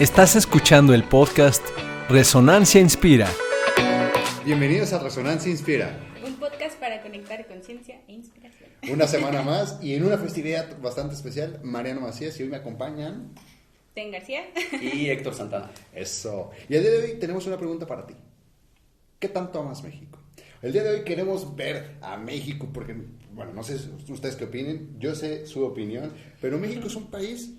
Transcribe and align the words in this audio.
Estás 0.00 0.34
escuchando 0.34 0.94
el 0.94 1.04
podcast 1.04 1.62
Resonancia 2.08 2.80
Inspira. 2.80 3.28
Bienvenidos 4.46 4.94
a 4.94 4.98
Resonancia 4.98 5.50
Inspira. 5.50 5.94
Un 6.24 6.36
podcast 6.36 6.80
para 6.80 7.02
conectar 7.02 7.46
conciencia 7.46 8.00
e 8.08 8.14
inspiración. 8.14 8.70
Una 8.90 9.06
semana 9.06 9.42
más 9.42 9.78
y 9.82 9.92
en 9.92 10.04
una 10.06 10.16
festividad 10.16 10.80
bastante 10.80 11.14
especial, 11.14 11.60
Mariano 11.62 12.00
Macías 12.00 12.40
y 12.40 12.44
hoy 12.44 12.48
me 12.48 12.56
acompañan. 12.56 13.34
Ten 13.92 14.10
García. 14.10 14.44
Y 14.80 15.10
Héctor 15.10 15.34
Santana. 15.34 15.70
Eso. 15.94 16.50
Y 16.70 16.76
el 16.76 16.82
día 16.82 16.92
de 16.92 16.98
hoy 17.02 17.18
tenemos 17.18 17.46
una 17.46 17.58
pregunta 17.58 17.86
para 17.86 18.06
ti. 18.06 18.14
¿Qué 19.18 19.28
tanto 19.28 19.60
amas 19.60 19.84
México? 19.84 20.18
El 20.62 20.72
día 20.72 20.82
de 20.82 20.92
hoy 20.92 21.04
queremos 21.04 21.56
ver 21.56 21.96
a 22.00 22.16
México 22.16 22.70
porque, 22.72 22.96
bueno, 23.34 23.52
no 23.52 23.62
sé 23.62 23.76
ustedes 24.08 24.36
qué 24.36 24.44
opinen, 24.44 24.98
yo 24.98 25.14
sé 25.14 25.46
su 25.46 25.62
opinión, 25.62 26.14
pero 26.40 26.58
México 26.58 26.86
es 26.86 26.96
un 26.96 27.10
país 27.10 27.50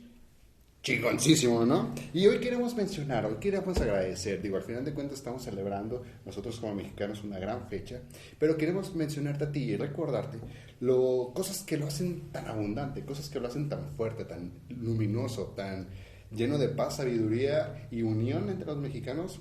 chingoncísimo, 0.82 1.66
¿no? 1.66 1.94
Y 2.14 2.26
hoy 2.26 2.40
queremos 2.40 2.76
mencionar, 2.76 3.26
hoy 3.26 3.36
queremos 3.40 3.80
agradecer, 3.80 4.42
digo, 4.42 4.58
al 4.58 4.64
final 4.64 4.84
de 4.84 4.94
cuentas 4.94 5.20
estamos 5.20 5.44
celebrando 5.44 6.04
nosotros 6.26 6.60
como 6.60 6.74
mexicanos 6.74 7.24
una 7.24 7.38
gran 7.38 7.68
fecha, 7.68 8.02
pero 8.40 8.58
queremos 8.58 8.96
mencionarte 8.96 9.44
a 9.44 9.52
ti 9.52 9.60
y 9.60 9.76
recordarte 9.78 10.40
lo, 10.80 11.32
cosas 11.36 11.64
que 11.64 11.78
lo 11.78 11.86
hacen 11.86 12.32
tan 12.32 12.48
abundante, 12.48 13.06
cosas 13.06 13.30
que 13.30 13.40
lo 13.40 13.48
hacen 13.48 13.70
tan 13.70 13.92
fuerte, 13.96 14.26
tan 14.26 14.54
luminoso, 14.70 15.54
tan 15.56 15.88
lleno 16.32 16.58
de 16.58 16.70
paz, 16.70 16.98
sabiduría 16.98 17.88
y 17.92 18.02
unión 18.02 18.50
entre 18.50 18.66
los 18.66 18.78
mexicanos 18.78 19.40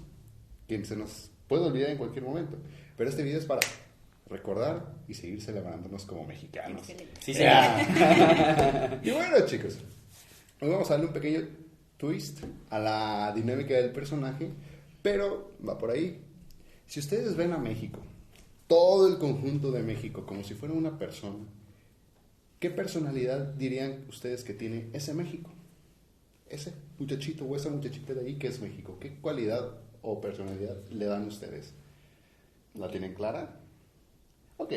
que 0.69 0.84
se 0.84 0.97
nos 0.97 1.30
puede 1.48 1.64
olvidar 1.64 1.91
en 1.91 1.98
cualquier 1.98 2.25
momento. 2.25 2.59
Pero 2.97 3.09
este 3.09 3.22
video 3.22 3.38
es 3.38 3.47
para 3.47 3.61
recordar 4.28 4.95
y 5.09 5.14
seguir 5.14 5.41
celebrándonos 5.41 6.05
como 6.05 6.25
mexicanos. 6.25 6.88
Excelente. 6.88 7.20
Sí, 7.20 7.33
Yeah. 7.33 9.00
y 9.02 9.11
bueno, 9.11 9.47
chicos, 9.47 9.78
hoy 10.60 10.69
vamos 10.69 10.91
a 10.91 10.95
darle 10.95 11.06
un 11.06 11.12
pequeño 11.12 11.48
twist 11.96 12.45
a 12.69 12.78
la 12.78 13.32
dinámica 13.34 13.74
del 13.74 13.92
personaje, 13.92 14.50
pero 15.03 15.53
va 15.66 15.78
por 15.78 15.91
ahí. 15.91 16.20
Si 16.86 17.00
ustedes 17.00 17.36
ven 17.36 17.53
a 17.53 17.58
México, 17.58 18.00
todo 18.66 19.08
el 19.08 19.19
conjunto 19.19 19.72
de 19.72 19.83
México, 19.83 20.27
como 20.27 20.44
si 20.44 20.55
fuera 20.55 20.75
una 20.75 20.98
persona, 20.98 21.44
¿qué 22.58 22.70
personalidad 22.70 23.55
dirían 23.55 24.05
ustedes 24.08 24.44
que 24.44 24.55
tiene 24.55 24.88
ese 24.92 25.14
México? 25.14 25.50
Ese 26.48 26.72
muchachito 26.98 27.44
o 27.44 27.56
esa 27.56 27.70
muchachita 27.70 28.12
de 28.12 28.27
ahí 28.27 28.34
que 28.34 28.48
es 28.48 28.61
México, 28.61 28.98
¿qué 29.00 29.14
cualidad 29.14 29.78
o 30.03 30.20
personalidad 30.20 30.77
le 30.91 31.06
dan 31.06 31.27
ustedes? 31.27 31.72
¿La 32.75 32.91
tienen 32.91 33.14
clara? 33.14 33.61
Ok. 34.56 34.72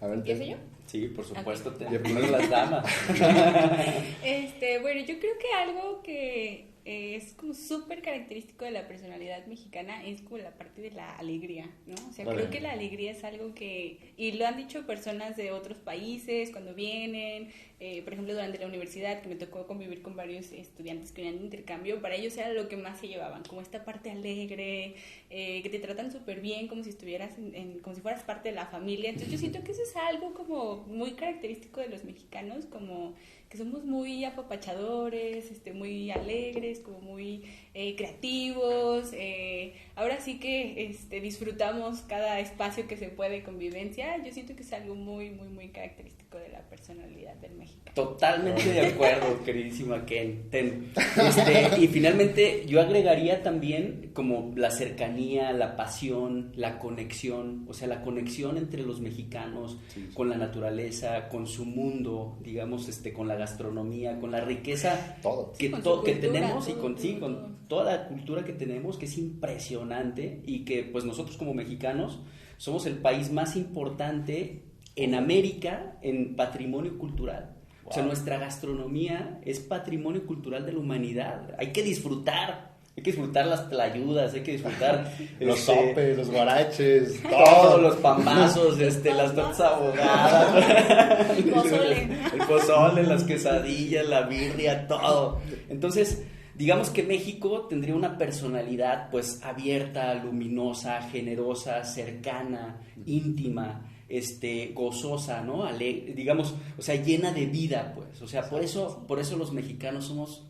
A 0.00 0.06
ver, 0.06 0.18
¿Empiezo 0.18 0.44
yo? 0.44 0.56
Sí, 0.90 1.06
por 1.06 1.24
supuesto. 1.24 1.72
Te, 1.72 1.84
Ya 1.84 2.02
primero 2.02 2.26
las 2.26 2.50
damas. 2.50 2.84
Este, 4.24 4.80
bueno, 4.80 5.00
yo 5.06 5.20
creo 5.20 5.38
que 5.38 5.52
algo 5.52 6.02
que 6.02 6.69
eh, 6.84 7.16
es 7.16 7.34
como 7.34 7.54
súper 7.54 8.02
característico 8.02 8.64
de 8.64 8.70
la 8.70 8.88
personalidad 8.88 9.46
mexicana 9.46 10.04
es 10.06 10.22
como 10.22 10.38
la 10.38 10.52
parte 10.54 10.80
de 10.80 10.90
la 10.90 11.16
alegría, 11.18 11.70
¿no? 11.86 11.94
O 12.08 12.12
sea, 12.12 12.24
Vale. 12.24 12.38
creo 12.38 12.50
que 12.50 12.60
la 12.60 12.72
alegría 12.72 13.10
es 13.10 13.22
algo 13.24 13.54
que, 13.54 13.98
y 14.16 14.32
lo 14.32 14.46
han 14.46 14.56
dicho 14.56 14.86
personas 14.86 15.36
de 15.36 15.52
otros 15.52 15.78
países 15.78 16.50
cuando 16.50 16.74
vienen, 16.74 17.50
eh, 17.80 18.02
por 18.02 18.12
ejemplo, 18.12 18.34
durante 18.34 18.58
la 18.58 18.66
universidad, 18.66 19.22
que 19.22 19.28
me 19.28 19.36
tocó 19.36 19.66
convivir 19.66 20.02
con 20.02 20.16
varios 20.16 20.52
estudiantes 20.52 21.12
que 21.12 21.22
venían 21.22 21.38
de 21.38 21.44
intercambio, 21.44 22.00
para 22.02 22.14
ellos 22.14 22.36
era 22.36 22.52
lo 22.52 22.68
que 22.68 22.76
más 22.76 22.98
se 23.00 23.08
llevaban, 23.08 23.42
como 23.44 23.60
esta 23.60 23.84
parte 23.84 24.10
alegre, 24.10 24.94
eh, 25.30 25.62
que 25.62 25.68
te 25.70 25.78
tratan 25.78 26.10
súper 26.10 26.40
bien, 26.40 26.68
como 26.68 26.82
si 26.84 26.90
estuvieras, 26.90 27.36
en, 27.38 27.54
en- 27.54 27.78
como 27.80 27.94
si 27.94 28.02
fueras 28.02 28.22
parte 28.22 28.50
de 28.50 28.54
la 28.54 28.66
familia. 28.66 29.08
Entonces 29.10 29.32
yo 29.32 29.38
siento 29.38 29.62
que 29.64 29.72
eso 29.72 29.82
es 29.82 29.96
algo 29.96 30.34
como 30.34 30.84
muy 30.86 31.12
característico 31.12 31.80
de 31.80 31.88
los 31.88 32.04
mexicanos, 32.04 32.66
como 32.66 33.14
que 33.50 33.58
somos 33.58 33.84
muy 33.84 34.24
apapachadores, 34.24 35.50
este, 35.50 35.72
muy 35.72 36.12
alegres, 36.12 36.78
como 36.78 37.00
muy 37.00 37.42
eh, 37.74 37.96
creativos. 37.96 39.10
eh, 39.12 39.74
ahora 39.96 40.20
sí 40.20 40.38
que 40.38 40.86
este, 40.86 41.20
disfrutamos 41.20 42.02
cada 42.02 42.38
espacio 42.38 42.86
que 42.86 42.96
se 42.96 43.08
puede 43.08 43.30
de 43.32 43.42
convivencia. 43.42 44.22
Yo 44.24 44.32
siento 44.32 44.54
que 44.54 44.62
es 44.62 44.72
algo 44.72 44.94
muy, 44.94 45.30
muy, 45.30 45.48
muy 45.48 45.68
característico 45.70 46.38
de 46.38 46.48
la 46.50 46.60
personalidad 46.68 47.34
del 47.36 47.54
mexicano. 47.56 47.92
Totalmente 47.94 48.72
de 48.72 48.80
acuerdo, 48.86 49.42
queridísima 49.44 50.06
Ken. 50.06 50.48
Ten. 50.50 50.92
Este, 51.16 51.80
y 51.80 51.88
finalmente 51.88 52.64
yo 52.66 52.80
agregaría 52.80 53.42
también 53.42 54.10
como 54.14 54.52
la 54.56 54.70
cercanía, 54.70 55.52
la 55.52 55.74
pasión, 55.76 56.52
la 56.54 56.78
conexión, 56.78 57.66
o 57.68 57.74
sea, 57.74 57.88
la 57.88 58.02
conexión 58.02 58.56
entre 58.58 58.82
los 58.84 59.00
mexicanos 59.00 59.76
Sí, 59.88 60.06
sí. 60.08 60.14
con 60.14 60.30
la 60.30 60.36
naturaleza, 60.36 61.28
con 61.28 61.48
su 61.48 61.64
mundo, 61.64 62.38
digamos, 62.42 62.88
este, 62.88 63.12
con 63.12 63.26
la 63.26 63.39
gastronomía, 63.40 64.18
con 64.20 64.30
la 64.30 64.40
riqueza 64.40 65.16
Todo. 65.22 65.52
que, 65.58 65.70
Con 65.70 65.82
to- 65.82 65.96
su 65.98 66.04
que 66.04 66.14
tenemos 66.14 66.68
y 66.68 66.72
todo, 66.72 66.82
con, 66.82 66.98
sí, 66.98 67.16
todo, 67.18 67.20
con 67.20 67.56
toda 67.68 67.84
la 67.96 68.08
cultura 68.08 68.44
que 68.44 68.52
tenemos, 68.52 68.96
que 68.96 69.06
es 69.06 69.18
impresionante 69.18 70.42
y 70.46 70.64
que 70.64 70.84
pues 70.84 71.04
nosotros 71.04 71.36
como 71.36 71.52
mexicanos 71.54 72.20
somos 72.56 72.86
el 72.86 72.98
país 72.98 73.30
más 73.32 73.56
importante 73.56 74.64
en 74.96 75.14
América 75.14 75.98
en 76.02 76.36
patrimonio 76.36 76.96
cultural. 76.98 77.56
O 77.84 77.92
sea, 77.92 78.04
nuestra 78.04 78.38
gastronomía 78.38 79.40
es 79.44 79.58
patrimonio 79.58 80.24
cultural 80.24 80.64
de 80.64 80.72
la 80.72 80.78
humanidad. 80.78 81.54
Hay 81.58 81.72
que 81.72 81.82
disfrutar, 81.82 82.69
hay 82.96 83.02
que 83.02 83.12
disfrutar 83.12 83.46
las 83.46 83.68
tlayudas, 83.70 84.34
hay 84.34 84.40
que 84.42 84.52
disfrutar 84.52 85.12
Los 85.40 85.60
este, 85.60 85.74
sopes, 85.88 86.16
los 86.18 86.30
guaraches, 86.30 87.22
todo. 87.30 87.44
todos 87.44 87.82
los 87.82 87.96
pambazos, 87.96 88.78
este, 88.80 89.14
las 89.14 89.34
tortas 89.34 89.60
ahogadas, 89.60 91.30
El 91.38 91.44
pozole. 91.44 92.02
el 92.34 92.46
pozole, 92.46 93.02
las 93.04 93.24
quesadillas, 93.24 94.06
la 94.06 94.22
birria, 94.22 94.86
todo. 94.86 95.40
Entonces, 95.68 96.22
digamos 96.54 96.90
que 96.90 97.02
México 97.02 97.66
tendría 97.68 97.94
una 97.94 98.18
personalidad 98.18 99.08
pues 99.10 99.40
abierta, 99.42 100.12
luminosa, 100.14 101.00
generosa, 101.02 101.84
cercana, 101.84 102.80
íntima, 103.06 103.86
este, 104.08 104.72
gozosa, 104.74 105.40
¿no? 105.40 105.64
Ale- 105.64 106.12
digamos, 106.14 106.54
o 106.76 106.82
sea, 106.82 106.96
llena 106.96 107.32
de 107.32 107.46
vida, 107.46 107.92
pues. 107.94 108.20
O 108.20 108.26
sea, 108.26 108.42
por 108.50 108.62
eso, 108.62 109.04
por 109.06 109.20
eso 109.20 109.36
los 109.36 109.52
mexicanos 109.52 110.06
somos 110.06 110.46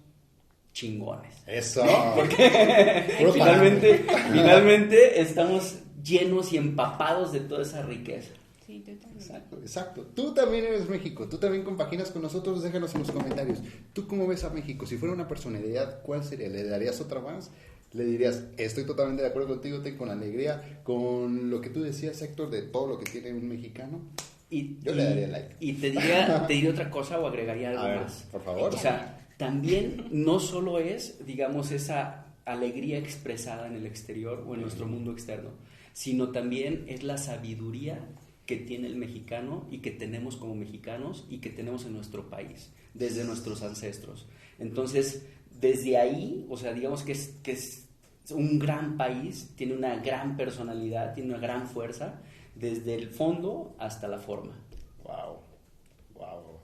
chingones. 0.72 1.34
Eso. 1.47 1.82
Porque 2.14 3.14
Puro 3.19 3.32
finalmente, 3.32 4.04
finalmente 4.32 5.20
estamos 5.20 5.78
llenos 6.03 6.53
y 6.53 6.56
empapados 6.56 7.32
de 7.32 7.41
toda 7.41 7.62
esa 7.62 7.82
riqueza. 7.82 8.31
Sí. 8.66 8.84
Exacto, 8.86 9.59
exacto. 9.60 10.03
Tú 10.14 10.32
también 10.32 10.64
eres 10.64 10.88
México, 10.88 11.28
tú 11.28 11.38
también 11.38 11.64
compaginas 11.64 12.10
con 12.10 12.22
nosotros, 12.22 12.62
déjanos 12.62 12.94
en 12.94 13.00
los 13.00 13.10
comentarios. 13.10 13.59
¿Tú 13.92 14.06
cómo 14.06 14.26
ves 14.28 14.44
a 14.44 14.50
México? 14.50 14.86
Si 14.86 14.97
fuera 14.97 15.12
una 15.14 15.26
personalidad, 15.26 16.03
¿cuál 16.03 16.22
sería? 16.25 16.48
¿Le 16.48 16.62
darías 16.64 17.00
otra 17.00 17.20
más? 17.20 17.50
¿Le 17.92 18.04
dirías, 18.04 18.44
estoy 18.56 18.84
totalmente 18.86 19.22
de 19.22 19.28
acuerdo 19.28 19.48
contigo, 19.48 19.80
ten 19.80 19.97
con 19.97 20.09
alegría, 20.10 20.80
con 20.84 21.50
lo 21.50 21.60
que 21.60 21.70
tú 21.70 21.82
decías, 21.82 22.22
Héctor, 22.22 22.48
de 22.50 22.62
todo 22.62 22.86
lo 22.86 22.98
que 22.98 23.10
tiene 23.10 23.32
un 23.32 23.48
mexicano? 23.48 24.00
Y, 24.48 24.78
Yo 24.82 24.92
y- 24.92 24.94
le 24.94 25.04
daría 25.04 25.26
like. 25.26 25.56
Y 25.59 25.72
te 25.72 25.91
diría, 25.91 26.47
te 26.47 26.53
diría 26.53 26.70
otra 26.72 26.88
cosa 26.91 27.19
o 27.19 27.26
agregaría 27.26 27.70
algo 27.70 27.82
A 27.82 27.88
ver, 27.88 28.00
más. 28.03 28.26
por 28.30 28.44
favor. 28.44 28.72
O 28.72 28.78
sea, 28.78 29.28
también 29.41 30.06
no 30.11 30.39
solo 30.39 30.78
es, 30.78 31.25
digamos, 31.25 31.73
esa 31.73 32.27
alegría 32.45 32.99
expresada 32.99 33.69
en 33.69 33.75
el 33.75 33.87
exterior 33.87 34.45
o 34.47 34.55
en 34.55 34.61
nuestro 34.61 34.87
mundo 34.87 35.12
externo, 35.12 35.53
sino 35.95 36.28
también 36.28 36.84
es 36.89 37.03
la 37.05 37.17
sabiduría 37.17 38.06
que 38.45 38.56
tiene 38.56 38.87
el 38.87 38.97
mexicano 38.97 39.67
y 39.71 39.78
que 39.78 39.93
tenemos 39.93 40.37
como 40.37 40.55
mexicanos 40.55 41.25
y 41.31 41.39
que 41.39 41.49
tenemos 41.49 41.87
en 41.87 41.95
nuestro 41.95 42.28
país, 42.28 42.71
desde 42.93 43.25
nuestros 43.25 43.62
ancestros. 43.62 44.27
Entonces, 44.59 45.25
desde 45.59 45.97
ahí, 45.97 46.45
o 46.51 46.59
sea, 46.59 46.75
digamos 46.75 47.03
que 47.03 47.12
es, 47.12 47.28
que 47.43 47.53
es 47.53 47.87
un 48.28 48.59
gran 48.59 48.99
país, 48.99 49.55
tiene 49.57 49.72
una 49.72 49.97
gran 50.03 50.37
personalidad, 50.37 51.15
tiene 51.15 51.31
una 51.31 51.39
gran 51.39 51.67
fuerza, 51.67 52.21
desde 52.55 52.95
el 52.95 53.09
fondo 53.09 53.75
hasta 53.78 54.07
la 54.07 54.19
forma. 54.19 54.53
Wow, 55.03 55.39
wow. 56.12 56.61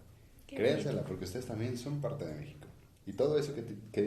Créansela, 0.47 1.03
porque 1.05 1.25
ustedes 1.25 1.47
también 1.47 1.79
son 1.79 2.03
parte 2.03 2.27
de 2.27 2.35
México. 2.35 2.66
Y 3.07 3.13
todo 3.13 3.39
eso 3.39 3.55
que, 3.55 3.63
te- 3.63 3.77
que 3.93 4.01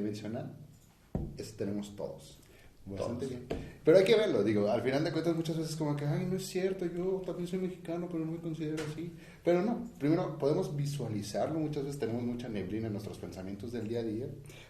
eso 1.38 1.56
tenemos 1.58 1.96
todos. 1.96 2.38
Bastante 2.86 3.28
Todos. 3.28 3.30
bien. 3.48 3.60
Pero 3.86 3.98
hay 4.00 4.04
que 4.04 4.16
verlo, 4.16 4.44
digo, 4.44 4.68
al 4.70 4.82
final 4.82 5.04
de 5.04 5.12
cuentas 5.12 5.36
muchas 5.36 5.58
veces 5.58 5.76
como 5.76 5.96
que, 5.96 6.06
ay, 6.06 6.26
no 6.26 6.38
es 6.38 6.48
cierto, 6.48 6.86
yo 6.88 7.22
también 7.26 7.48
soy 7.48 7.60
mexicano, 7.60 8.08
pero 8.12 8.26
no 8.26 8.32
me 8.32 8.40
considero 8.40 8.84
así. 8.92 9.12
Pero 9.44 9.62
no, 9.62 9.90
primero 10.00 10.38
podemos 10.40 10.76
visualizarlo, 10.76 11.60
muchas 11.60 11.84
veces 11.84 12.00
tenemos 12.00 12.24
mucha 12.24 12.50
neblina 12.50 12.88
en 12.88 12.94
nuestros 12.94 13.18
pensamientos 13.20 13.72
del 13.72 13.88
día 13.88 14.00
a 14.00 14.04
día, 14.04 14.26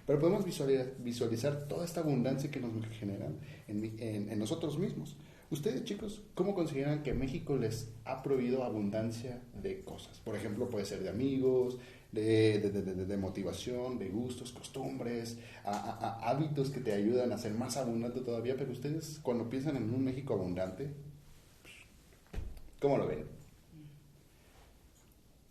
pero 0.05 0.19
podemos 0.19 0.43
visualizar, 0.43 0.87
visualizar 0.99 1.67
toda 1.67 1.85
esta 1.85 2.01
abundancia 2.01 2.51
que 2.51 2.59
nos 2.59 2.71
generan 2.87 3.37
en, 3.67 3.83
en- 3.99 4.29
en 4.29 4.39
nosotros 4.39 4.77
mismos. 4.77 5.15
Ustedes, 5.51 5.83
chicos, 5.85 6.21
¿cómo 6.35 6.53
consideran 6.53 7.01
que 7.03 7.13
México 7.13 7.57
les 7.57 7.89
ha 8.05 8.21
prohibido 8.21 8.63
abundancia 8.63 9.41
de 9.61 9.81
cosas? 9.83 10.19
Por 10.19 10.35
ejemplo, 10.35 10.69
puede 10.69 10.85
ser 10.85 11.01
de 11.01 11.09
amigos, 11.09 11.77
de, 12.11 12.59
de- 12.59 12.71
de- 12.71 13.05
de- 13.05 13.17
motivación, 13.17 13.99
de 13.99 14.09
gustos, 14.09 14.51
costumbres, 14.51 15.37
a, 15.63 16.29
hábitos 16.29 16.69
que 16.71 16.79
te 16.79 16.93
ayudan 16.93 17.31
a 17.31 17.37
ser 17.37 17.53
más 17.53 17.77
abundante 17.77 18.21
todavía. 18.21 18.55
Pero 18.57 18.71
ustedes, 18.71 19.19
cuando 19.21 19.49
piensan 19.49 19.77
en 19.77 19.93
un 19.93 20.03
México 20.03 20.33
abundante, 20.33 20.89
¿cómo 22.79 22.97
lo 22.97 23.07
ven? 23.07 23.38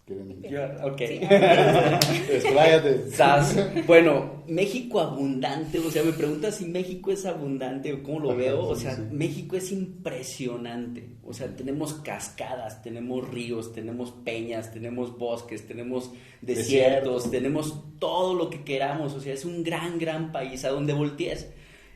Quieren 0.09 0.43
Yo- 0.43 0.87
ok. 0.89 0.99
Sí. 0.99 1.21
Expláyate. 2.33 3.11
Sas. 3.11 3.57
Bueno, 3.87 4.43
México 4.49 5.01
abundante, 5.01 5.79
o 5.79 5.91
sea, 5.91 6.03
me 6.03 6.13
preguntas 6.13 6.57
si 6.57 6.65
México 6.65 7.11
es 7.13 7.27
abundante 7.27 7.93
o 7.93 8.03
cómo 8.03 8.21
lo 8.21 8.31
Ajá, 8.31 8.39
veo, 8.39 8.61
o 8.63 8.75
sea, 8.77 8.97
sí. 8.97 9.03
México 9.13 9.57
es 9.57 9.71
impresionante, 9.71 11.17
o 11.23 11.33
sea, 11.35 11.55
tenemos 11.55 11.95
cascadas, 11.95 12.83
tenemos 12.83 13.29
ríos, 13.29 13.73
tenemos 13.73 14.11
peñas, 14.25 14.73
tenemos 14.73 15.17
bosques, 15.19 15.67
tenemos 15.67 16.11
desiertos, 16.41 17.25
Desierto. 17.25 17.31
tenemos 17.31 17.85
todo 17.99 18.35
lo 18.35 18.51
que 18.51 18.65
queramos, 18.65 19.15
o 19.15 19.21
sea, 19.21 19.35
es 19.35 19.45
un 19.45 19.63
gran, 19.63 19.99
gran 19.99 20.33
país 20.33 20.65
a 20.65 20.71
donde 20.71 20.93
voltees. 20.95 21.49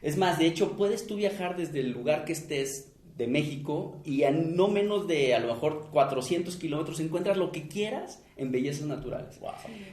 Es 0.02 0.16
más, 0.18 0.38
de 0.38 0.46
hecho, 0.46 0.76
puedes 0.76 1.06
tú 1.06 1.16
viajar 1.16 1.56
desde 1.56 1.80
el 1.80 1.90
lugar 1.92 2.24
que 2.24 2.32
estés 2.32 2.91
de 3.16 3.26
México 3.26 4.00
y 4.04 4.22
a 4.24 4.30
no 4.30 4.68
menos 4.68 5.06
de 5.06 5.34
a 5.34 5.40
lo 5.40 5.52
mejor 5.54 5.88
400 5.92 6.56
kilómetros 6.56 6.98
encuentras 7.00 7.36
lo 7.36 7.52
que 7.52 7.68
quieras 7.68 8.22
en 8.36 8.50
bellezas 8.52 8.86
naturales. 8.86 9.38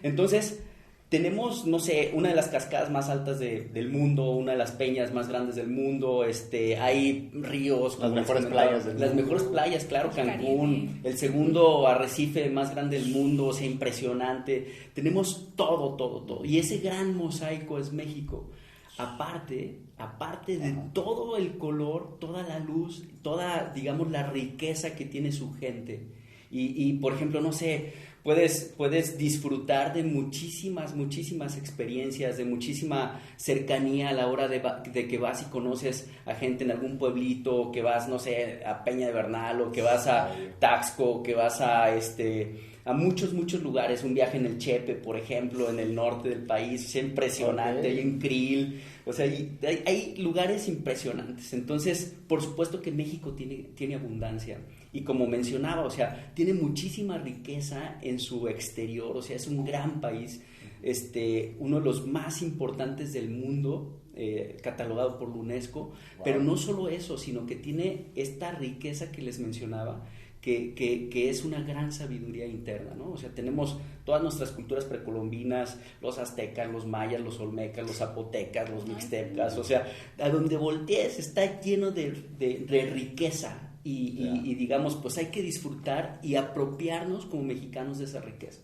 Entonces, 0.04 0.64
tenemos, 1.10 1.66
no 1.66 1.80
sé, 1.80 2.12
una 2.14 2.30
de 2.30 2.36
las 2.36 2.50
cascadas 2.50 2.92
más 2.92 3.10
altas 3.10 3.40
de- 3.40 3.62
del 3.66 3.90
mundo, 3.90 4.30
una 4.30 4.52
de 4.52 4.60
las 4.60 4.72
peñas 4.74 5.12
más 5.12 5.28
grandes 5.28 5.56
del 5.56 5.68
mundo, 5.68 6.24
este, 6.24 6.78
hay 6.78 7.32
ríos. 7.34 7.98
Las 8.00 8.12
mejores 8.12 8.46
playas 8.46 8.86
del 8.86 9.00
Las 9.00 9.10
mundo. 9.10 9.24
mejores 9.24 9.44
playas, 9.48 9.86
claro, 9.86 10.10
El 10.12 10.16
Cancún, 10.16 11.02
el 11.04 11.18
segundo 11.18 11.88
arrecife 11.88 12.48
más 12.52 12.72
grande 12.76 13.00
del 13.00 13.10
mundo, 13.12 13.48
o 13.48 13.54
sea, 13.54 13.66
impresionante. 13.66 14.68
Tenemos 14.94 15.48
todo, 15.56 15.96
todo, 15.96 16.22
todo. 16.22 16.46
Y 16.46 16.60
ese 16.60 16.78
gran 16.78 17.18
mosaico 17.18 17.80
es 17.80 17.92
México. 17.92 18.52
Aparte, 19.00 19.80
aparte 20.00 20.58
de 20.58 20.70
Ajá. 20.70 20.90
todo 20.94 21.38
el 21.38 21.58
color, 21.58 22.18
toda 22.20 22.42
la 22.44 22.60
luz, 22.60 23.04
toda, 23.22 23.72
digamos, 23.76 24.10
la 24.10 24.24
riqueza 24.24 24.96
que 24.96 25.06
tiene 25.06 25.32
su 25.32 25.54
gente. 25.54 26.08
Y, 26.50 26.90
y, 26.90 26.94
por 26.94 27.14
ejemplo, 27.14 27.42
no 27.42 27.52
sé, 27.52 27.94
puedes, 28.24 28.74
puedes 28.76 29.18
disfrutar 29.18 29.94
de 29.94 30.04
muchísimas, 30.04 30.96
muchísimas 30.96 31.58
experiencias, 31.58 32.38
de 32.38 32.46
muchísima 32.46 33.20
cercanía 33.36 34.10
a 34.10 34.14
la 34.14 34.28
hora 34.28 34.48
de, 34.48 34.62
de 34.92 35.08
que 35.08 35.18
vas 35.18 35.44
y 35.44 35.46
conoces 35.46 36.10
a 36.26 36.34
gente 36.34 36.64
en 36.64 36.72
algún 36.72 36.98
pueblito, 36.98 37.70
que 37.72 37.82
vas, 37.82 38.08
no 38.08 38.18
sé, 38.18 38.64
a 38.66 38.84
Peña 38.84 39.08
de 39.08 39.14
Bernal, 39.14 39.62
o 39.62 39.72
que 39.72 39.82
vas 39.82 40.08
a 40.08 40.32
Taxco, 40.60 41.22
que 41.22 41.36
vas 41.36 41.62
a 41.62 41.94
este 41.94 42.69
a 42.86 42.94
muchos, 42.94 43.34
muchos 43.34 43.62
lugares, 43.62 44.04
un 44.04 44.14
viaje 44.14 44.38
en 44.38 44.46
el 44.46 44.58
Chepe, 44.58 44.96
por 44.96 45.18
ejemplo, 45.18 45.70
en 45.70 45.80
el 45.80 45.94
norte 45.94 46.30
del 46.30 46.44
país, 46.46 46.84
es 46.86 47.04
impresionante, 47.04 47.80
Ok. 47.82 47.86
hay 47.86 48.00
en 48.00 48.20
Krill, 48.20 48.82
o 49.06 49.14
sea, 49.14 49.26
hay, 49.26 49.58
hay- 49.68 49.84
hay 49.86 50.16
lugares 50.18 50.68
impresionantes. 50.68 51.54
Entonces, 51.54 52.16
por 52.28 52.42
supuesto 52.42 52.82
que 52.82 52.92
México 52.92 53.34
tiene, 53.34 53.68
tiene 53.76 53.96
abundancia. 53.96 54.60
Y 54.92 55.02
como 55.02 55.28
mencionaba, 55.28 55.84
o 55.86 55.90
sea, 55.92 56.32
tiene 56.34 56.54
muchísima 56.54 57.18
riqueza 57.20 58.00
en 58.02 58.18
su 58.20 58.48
exterior, 58.48 59.16
o 59.16 59.22
sea, 59.22 59.36
es 59.36 59.48
un 59.48 59.64
gran 59.66 60.02
país, 60.02 60.42
este, 60.82 61.56
uno 61.60 61.80
de 61.80 61.86
los 61.86 62.08
más 62.08 62.42
importantes 62.42 63.14
del 63.14 63.30
mundo, 63.30 63.96
eh, 64.16 64.58
catalogado 64.64 65.18
por 65.20 65.30
la 65.30 65.36
UNESCO, 65.36 65.80
Wow. 65.80 65.94
pero 66.24 66.42
no 66.42 66.58
solo 66.58 66.90
eso, 66.90 67.18
sino 67.18 67.46
que 67.46 67.56
tiene 67.56 68.08
esta 68.16 68.52
riqueza 68.52 69.12
que 69.12 69.22
les 69.22 69.40
mencionaba, 69.40 70.06
que, 70.42 70.74
que- 70.74 71.10
que 71.10 71.30
es 71.30 71.44
una 71.44 71.62
gran 71.62 71.92
sabiduría 71.92 72.46
interna, 72.46 72.94
¿no? 72.96 73.12
O 73.12 73.18
sea, 73.18 73.30
tenemos 73.30 73.78
todas 74.06 74.22
nuestras 74.24 74.52
culturas 74.52 74.86
precolombinas, 74.86 75.78
los 76.02 76.18
aztecas, 76.18 76.72
los 76.72 76.86
mayas, 76.88 77.22
los 77.22 77.40
olmecas, 77.40 77.86
los 77.86 77.98
zapotecas, 77.98 78.70
los 78.70 78.88
mixtecas, 78.88 79.58
o 79.58 79.64
sea, 79.64 79.86
a 80.18 80.30
donde 80.30 80.56
voltees 80.58 81.20
está 81.20 81.60
lleno 81.60 81.92
de, 81.92 82.12
de- 82.40 82.66
de 82.68 82.86
riqueza 82.86 83.74
y, 83.84 83.92
y- 83.92 84.24
Ya. 84.24 84.36
y 84.52 84.56
digamos, 84.56 84.96
pues 84.96 85.18
hay 85.18 85.28
que 85.28 85.42
disfrutar 85.42 86.20
y 86.24 86.36
apropiarnos 86.36 87.26
como 87.26 87.44
mexicanos 87.44 87.98
de 88.00 88.06
esa 88.06 88.22
riqueza. 88.22 88.62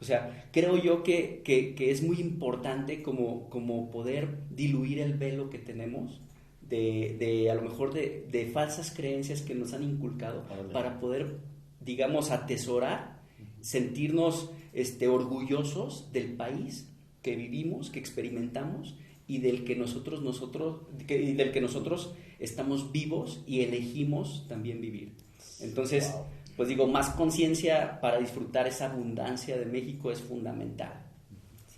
O 0.00 0.04
sea, 0.04 0.46
creo 0.52 0.76
yo 0.82 1.02
que, 1.02 1.42
que- 1.44 1.74
que 1.74 1.90
es 1.90 2.02
muy 2.02 2.20
importante 2.20 3.02
como, 3.02 3.50
como 3.50 3.90
poder 3.90 4.28
diluir 4.50 5.00
el 5.00 5.14
velo 5.14 5.50
que 5.50 5.58
tenemos 5.58 6.20
de, 6.68 7.16
de, 7.18 7.50
a 7.50 7.54
lo 7.54 7.62
mejor 7.62 7.92
de, 7.94 8.26
de 8.30 8.46
falsas 8.46 8.90
creencias 8.94 9.42
que 9.42 9.54
nos 9.54 9.72
han 9.72 9.82
inculcado 9.82 10.44
para 10.72 11.00
poder, 11.00 11.38
digamos, 11.80 12.30
atesorar, 12.30 13.18
sentirnos 13.60 14.50
este, 14.72 15.08
orgullosos 15.08 16.12
del 16.12 16.34
país 16.34 16.88
que 17.22 17.36
vivimos, 17.36 17.90
que 17.90 17.98
experimentamos 17.98 18.94
y 19.26 19.38
del 19.38 19.64
que 19.64 19.76
nosotros, 19.76 20.22
nosotros, 20.22 20.82
que- 21.06 21.22
y 21.22 21.32
del 21.32 21.52
que 21.52 21.60
nosotros 21.60 22.14
estamos 22.38 22.92
vivos 22.92 23.42
y 23.46 23.60
elegimos 23.62 24.46
también 24.48 24.80
vivir. 24.80 25.12
Entonces, 25.60 26.10
Wow. 26.12 26.22
pues 26.56 26.68
digo, 26.68 26.86
más 26.86 27.10
conciencia 27.10 28.00
para 28.00 28.18
disfrutar 28.18 28.66
esa 28.66 28.90
abundancia 28.92 29.56
de 29.58 29.66
México 29.66 30.10
es 30.12 30.20
fundamental. 30.20 31.02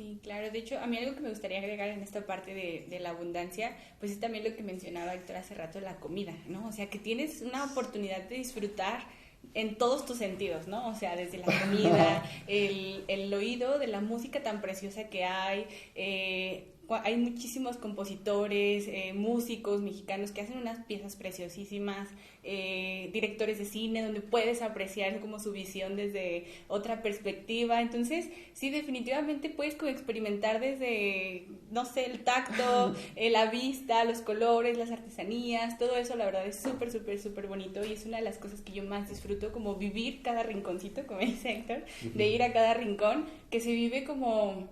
Sí, 0.01 0.19
claro. 0.23 0.51
De 0.51 0.59
hecho, 0.59 0.79
a 0.79 0.87
mí 0.87 0.97
algo 0.97 1.15
que 1.15 1.21
me 1.21 1.29
gustaría 1.29 1.59
agregar 1.59 1.89
en 1.91 2.03
esta 2.03 2.25
parte 2.27 2.55
de, 2.55 2.87
de 2.89 3.01
la 3.01 3.11
abundancia, 3.11 3.77
pues 3.99 4.11
es 4.11 4.19
también 4.19 4.45
lo 4.45 4.57
que 4.57 4.63
mencionaba 4.63 5.13
Héctor 5.13 5.37
hace 5.37 5.55
rato, 5.55 5.79
la 5.79 5.97
comida, 6.01 6.33
¿no? 6.47 6.67
O 6.69 6.73
sea, 6.73 6.89
que 6.89 6.99
tienes 6.99 7.43
una 7.43 7.65
oportunidad 7.65 8.23
de 8.27 8.37
disfrutar 8.37 9.05
en 9.53 9.77
todos 9.77 10.07
tus 10.07 10.17
sentidos, 10.17 10.69
¿no? 10.69 10.89
O 10.89 10.95
sea, 10.95 11.17
desde 11.17 11.37
la 11.37 11.45
comida, 11.45 12.25
el, 12.47 13.05
el 13.09 13.35
oído 13.35 13.79
de 13.79 13.89
la 13.89 14.01
música 14.01 14.43
tan 14.43 14.63
preciosa 14.63 15.11
que 15.11 15.25
hay. 15.25 15.67
eh, 15.95 16.73
hay 16.95 17.17
muchísimos 17.17 17.77
compositores, 17.77 18.87
eh, 18.89 19.13
músicos 19.15 19.81
mexicanos 19.81 20.33
que 20.33 20.41
hacen 20.41 20.59
unas 20.59 20.85
piezas 20.85 21.17
preciosísimas, 21.17 22.09
eh, 22.43 23.11
directores 23.13 23.59
de 23.59 23.67
cine 23.67 24.03
donde 24.03 24.23
puedes 24.23 24.63
apreciar 24.63 25.21
como 25.21 25.39
su 25.39 25.53
visión 25.53 25.97
desde 25.97 26.47
otra 26.69 27.03
perspectiva. 27.03 27.81
Entonces, 27.81 28.29
sí, 28.55 28.71
definitivamente 28.71 29.51
puedes 29.51 29.75
como 29.75 29.91
experimentar 29.91 30.59
desde, 30.61 31.47
no 31.71 31.85
sé, 31.85 32.07
el 32.07 32.21
tacto, 32.21 32.95
eh, 33.17 33.31
la 33.31 33.51
vista, 33.51 34.05
los 34.05 34.23
colores, 34.23 34.79
las 34.79 34.91
artesanías, 34.91 35.79
todo 35.79 35.97
eso 35.97 36.17
la 36.17 36.25
verdad 36.25 36.47
es 36.47 36.57
súper, 36.57 36.91
súper, 36.91 37.21
súper 37.21 37.47
bonito 37.47 37.85
y 37.85 37.93
es 37.93 38.07
una 38.07 38.17
de 38.17 38.25
las 38.25 38.39
cosas 38.39 38.63
que 38.63 38.73
yo 38.73 38.85
más 38.85 39.09
disfruto, 39.09 39.53
como 39.53 39.77
vivir 39.77 40.23
cada 40.23 40.43
rinconcito, 40.43 41.07
como 41.07 41.21
dice 41.21 41.51
Héctor, 41.51 41.85
de 42.15 42.29
ir 42.29 42.43
a 42.43 42.53
cada 42.53 42.75
rincón, 42.75 43.27
que 43.51 43.61
se 43.61 43.73
vive 43.73 44.05
como, 44.05 44.69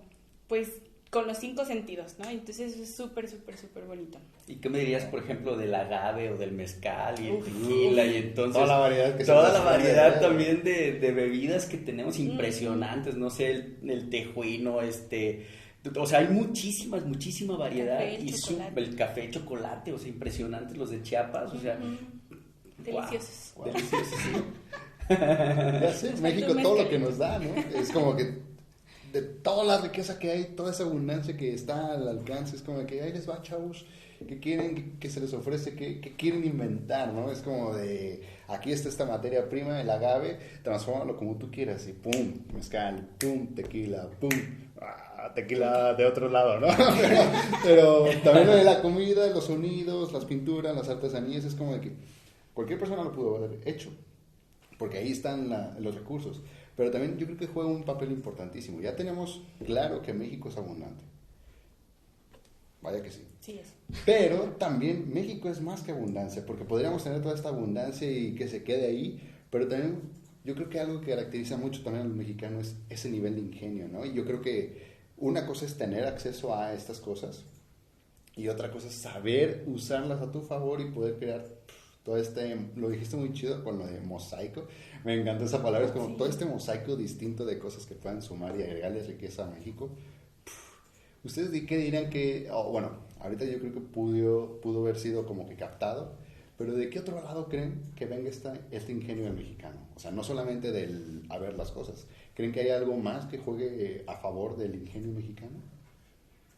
pues, 0.47 0.81
con 1.09 1.25
los 1.27 1.37
cinco 1.39 1.65
sentidos, 1.65 2.15
¿no? 2.19 2.29
Entonces 2.29 2.77
es 2.77 2.95
súper, 2.95 3.27
súper, 3.27 3.57
súper 3.57 3.83
bonito. 3.85 4.19
¿Y 4.47 4.57
qué 4.57 4.69
me 4.69 4.79
dirías, 4.79 5.05
por 5.05 5.23
ejemplo, 5.23 5.57
del 5.57 5.73
agave 5.73 6.29
o 6.29 6.37
del 6.37 6.51
mezcal 6.51 7.15
y 7.19 7.27
el 7.29 7.43
tequila 7.43 8.05
y 8.05 8.15
entonces 8.17 8.53
Toda 8.53 8.67
la 8.67 8.77
variedad 8.77 9.17
que 9.17 9.23
toda 9.25 9.51
la 9.53 9.59
variedad 9.61 10.21
también 10.21 10.63
de, 10.63 10.93
de 10.99 11.11
bebidas 11.11 11.65
que 11.65 11.77
tenemos 11.77 12.17
Mm. 12.19 12.21
impresionantes, 12.23 13.15
no 13.15 13.29
sé, 13.31 13.51
el, 13.51 13.77
el 13.89 14.09
tejuino, 14.09 14.81
este, 14.81 15.47
o 15.95 16.05
sea, 16.05 16.19
hay 16.19 16.27
muchísimas, 16.27 17.03
muchísima 17.05 17.57
variedad 17.57 17.99
Café, 17.99 18.19
y 18.21 18.29
su- 18.33 18.51
chocolate. 18.51 18.79
el 18.81 18.95
café, 18.95 19.29
chocolate, 19.31 19.93
o 19.93 19.97
sea, 19.97 20.09
impresionantes 20.09 20.77
los 20.77 20.89
de 20.91 21.01
Chiapas, 21.01 21.51
o 21.53 21.59
sea, 21.59 21.75
wow, 21.79 21.95
Deliciosos. 22.77 23.53
deliciosos, 23.65 24.19
sí. 24.19 24.31
Ya 25.09 25.93
sé, 25.93 26.13
México 26.21 26.55
todo 26.61 26.83
lo 26.83 26.89
que 26.89 26.99
nos 26.99 27.17
da, 27.17 27.39
¿no? 27.39 27.49
Es 27.73 27.91
como 27.91 28.15
que 28.15 28.47
de 29.11 29.21
toda 29.21 29.63
la 29.63 29.81
riqueza 29.81 30.19
que 30.19 30.31
hay, 30.31 30.43
toda 30.55 30.71
esa 30.71 30.83
abundancia 30.83 31.35
que 31.35 31.53
está 31.53 31.93
al 31.93 32.07
alcance, 32.07 32.55
es 32.55 32.61
como 32.61 32.85
que 32.85 33.01
ahí 33.01 33.11
les 33.11 33.29
va, 33.29 33.41
chavos, 33.41 33.85
que 34.27 34.39
quieren 34.39 34.97
que, 34.99 35.09
se 35.09 35.19
les 35.19 35.33
ofrece, 35.33 35.75
que, 35.75 35.99
quieren 36.17 36.43
inventar, 36.43 37.13
¿no? 37.13 37.31
Es 37.31 37.39
como 37.39 37.73
de, 37.73 38.21
aquí 38.47 38.71
está 38.71 38.89
esta 38.89 39.05
materia 39.05 39.47
prima, 39.49 39.79
el 39.79 39.89
agave, 39.89 40.37
transfórmalo 40.63 41.15
como 41.15 41.35
tú 41.35 41.49
quieras 41.51 41.87
y 41.87 41.93
pum, 41.93 42.33
mezcal, 42.53 43.07
pum, 43.17 43.55
tequila, 43.55 44.09
pum, 44.19 44.29
ah, 44.81 45.31
tequila 45.33 45.93
de 45.93 46.05
otro 46.05 46.29
lado, 46.29 46.59
¿no? 46.59 46.67
Pero, 47.63 48.05
pero 48.05 48.21
también 48.21 48.65
la 48.65 48.81
comida, 48.81 49.27
los 49.27 49.45
sonidos, 49.45 50.11
las 50.11 50.25
pinturas, 50.25 50.75
las 50.75 50.89
artesanías, 50.89 51.45
es 51.45 51.55
como 51.55 51.73
de 51.73 51.81
que 51.81 51.91
cualquier 52.53 52.79
persona 52.79 53.03
lo 53.03 53.11
pudo 53.11 53.37
haber 53.37 53.59
hecho 53.65 53.91
porque 54.79 54.97
ahí 54.97 55.11
están 55.11 55.49
los 55.79 55.93
recursos. 55.93 56.41
Pero 56.79 56.91
también 56.91 57.17
yo 57.17 57.25
creo 57.25 57.37
que 57.37 57.47
juega 57.47 57.69
un 57.69 57.83
papel 57.83 58.09
importantísimo. 58.09 58.79
Ya 58.79 58.95
tenemos 58.95 59.41
claro 59.65 60.01
que 60.01 60.13
México 60.13 60.47
es 60.47 60.55
abundante. 60.55 61.03
Vaya 62.81 63.03
que 63.03 63.11
sí. 63.11 63.21
Sí, 63.41 63.59
es. 63.59 63.73
Pero 64.05 64.55
también 64.57 65.13
México 65.13 65.49
es 65.49 65.59
más 65.59 65.81
que 65.81 65.91
abundancia, 65.91 66.45
porque 66.45 66.63
podríamos 66.63 67.03
tener 67.03 67.21
toda 67.21 67.35
esta 67.35 67.49
abundancia 67.49 68.09
y 68.09 68.33
que 68.33 68.47
se 68.47 68.63
quede 68.63 68.87
ahí, 68.87 69.19
pero 69.49 69.67
también 69.67 70.03
yo 70.45 70.55
creo 70.55 70.69
que 70.69 70.79
algo 70.79 71.01
que 71.01 71.07
caracteriza 71.07 71.57
mucho 71.57 71.83
también 71.83 72.05
a 72.05 72.07
los 72.07 72.15
mexicanos 72.15 72.67
es 72.67 72.75
ese 72.89 73.09
nivel 73.09 73.35
de 73.35 73.41
ingenio, 73.41 73.89
¿no? 73.89 74.05
Y 74.05 74.13
yo 74.13 74.23
creo 74.23 74.41
que 74.41 74.81
una 75.17 75.45
cosa 75.45 75.65
es 75.65 75.77
tener 75.77 76.05
acceso 76.05 76.55
a 76.55 76.73
estas 76.73 77.01
cosas 77.01 77.43
y 78.37 78.47
otra 78.47 78.71
cosa 78.71 78.87
es 78.87 78.93
saber 78.93 79.65
usarlas 79.67 80.21
a 80.21 80.31
tu 80.31 80.39
favor 80.39 80.79
y 80.79 80.91
poder 80.91 81.17
crear 81.17 81.58
todo 82.03 82.17
este, 82.17 82.57
lo 82.75 82.89
dijiste 82.89 83.17
muy 83.17 83.33
chido 83.33 83.63
con 83.63 83.77
lo 83.77 83.85
de 83.87 83.99
mosaico, 84.01 84.67
me 85.03 85.13
encantó 85.19 85.45
esa 85.45 85.61
palabra, 85.61 85.87
es 85.87 85.91
como 85.93 86.07
Sí. 86.09 86.15
todo 86.17 86.27
este 86.27 86.45
mosaico 86.45 86.95
distinto 86.95 87.45
de 87.45 87.59
cosas 87.59 87.85
que 87.85 87.95
puedan 87.95 88.21
sumar 88.21 88.55
y 88.57 88.63
agregarle 88.63 89.03
riqueza 89.03 89.45
a 89.45 89.49
México. 89.49 89.89
¿Ustedes 91.23 91.51
di- 91.51 91.65
qué 91.65 91.77
dirán 91.77 92.09
que, 92.09 92.47
oh, 92.51 92.71
bueno, 92.71 92.91
ahorita 93.19 93.45
yo 93.45 93.59
creo 93.59 93.73
que 93.73 93.81
pudo, 93.81 94.61
pudo 94.61 94.81
haber 94.81 94.97
sido 94.97 95.25
como 95.25 95.47
que 95.47 95.55
captado, 95.55 96.13
Pero 96.57 96.73
¿de 96.73 96.89
qué 96.89 96.99
otro 96.99 97.15
lado 97.23 97.47
creen 97.47 97.81
que 97.95 98.05
venga 98.05 98.29
esta, 98.29 98.53
este 98.71 98.91
ingenio 98.91 99.23
del 99.23 99.33
mexicano? 99.33 99.77
O 99.95 99.99
sea, 99.99 100.11
no 100.11 100.23
solamente 100.25 100.73
del 100.73 101.23
a 101.29 101.37
ver 101.37 101.53
las 101.53 101.71
cosas. 101.71 102.05
¿Creen 102.35 102.51
que 102.51 102.59
hay 102.59 102.69
algo 102.71 102.97
más 102.97 103.27
que 103.27 103.37
juegue 103.37 104.03
a 104.07 104.17
favor 104.17 104.57
del 104.57 104.75
ingenio 104.75 105.13
mexicano? 105.13 105.55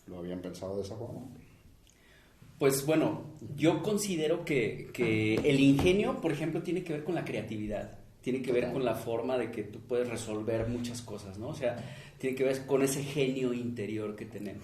¿Lo 0.08 0.18
habían 0.18 0.42
pensado 0.42 0.76
de 0.78 0.82
esa 0.82 0.96
forma? 0.96 1.22
Pues 2.62 2.86
bueno, 2.86 3.24
yo 3.56 3.82
considero 3.82 4.46
que, 4.46 4.92
que 4.94 5.34
el 5.34 5.60
ingenio, 5.60 6.22
por 6.22 6.32
ejemplo, 6.32 6.62
tiene 6.62 6.84
que 6.84 6.94
ver 6.94 7.04
con 7.04 7.16
la 7.16 7.26
creatividad 7.26 7.98
tiene 8.22 8.42
que 8.42 8.52
ver 8.52 8.72
con 8.72 8.86
la 8.86 8.96
forma 8.96 9.38
de 9.38 9.52
que 9.52 9.64
tú 9.64 9.80
puedes 9.80 10.08
resolver 10.08 10.68
muchas 10.68 11.02
cosas, 11.02 11.40
¿no? 11.40 11.50
O 11.50 11.56
sea, 11.56 11.76
tiene 12.20 12.36
que 12.36 12.44
ver 12.44 12.66
con 12.68 12.84
ese 12.84 13.04
genio 13.04 13.52
interior 13.52 14.16
que 14.16 14.26
tenemos. 14.26 14.64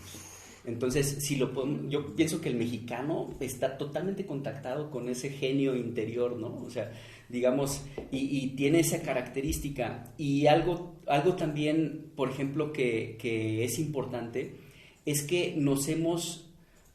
Entonces, 0.63 1.25
si 1.25 1.37
lo 1.37 1.51
yo 1.87 2.15
pienso 2.15 2.41
que 2.41 2.49
el 2.49 2.55
mexicano 2.55 3.35
está 3.39 3.77
totalmente 3.77 4.25
contactado 4.25 4.91
con 4.91 5.09
ese 5.09 5.29
genio 5.29 5.75
interior, 5.75 6.35
¿no? 6.37 6.55
O 6.55 6.69
sea, 6.69 6.91
digamos, 7.29 7.83
y, 8.11 8.47
tiene 8.49 8.81
esa 8.81 9.01
característica. 9.01 10.13
Y 10.17 10.45
algo, 10.47 10.97
algo 11.07 11.35
también, 11.35 12.11
por 12.15 12.29
ejemplo, 12.29 12.73
que, 12.73 13.17
que 13.19 13.63
es 13.63 13.79
importante, 13.79 14.55
es 15.05 15.23
que 15.23 15.55
nos 15.57 15.87
hemos, 15.87 16.46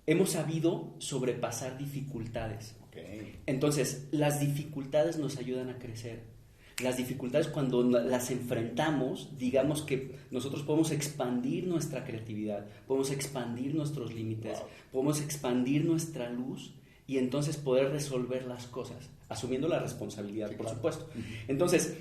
hemos 0.06 0.30
sabido 0.30 0.94
sobrepasar 0.99 1.78
dificultades. 1.78 2.75
Entonces, 3.47 4.09
las 4.11 4.40
dificultades 4.40 5.16
nos 5.18 5.38
ayudan 5.38 5.71
a 5.71 5.78
crecer. 5.78 6.25
Las 6.82 6.97
dificultades 6.97 7.49
cuando 7.49 7.82
las 7.82 8.30
enfrentamos, 8.30 9.38
digamos 9.38 9.82
que 9.82 10.16
nosotros 10.30 10.62
podemos 10.62 10.90
expandir 10.90 11.66
nuestra 11.66 12.04
creatividad, 12.04 12.66
podemos 12.87 13.11
expandir 13.11 13.75
nuestros 13.75 14.12
límites, 14.12 14.59
podemos 14.90 15.21
expandir 15.21 15.85
nuestra 15.85 16.30
luz 16.30 16.73
y 17.06 17.18
entonces 17.18 17.56
poder 17.56 17.90
resolver 17.90 18.47
las 18.47 18.66
cosas, 18.66 19.11
asumiendo 19.28 19.68
la 19.68 19.80
responsabilidad, 19.80 20.50
por 20.56 20.68
supuesto. 20.68 21.09
Entonces, 21.47 21.94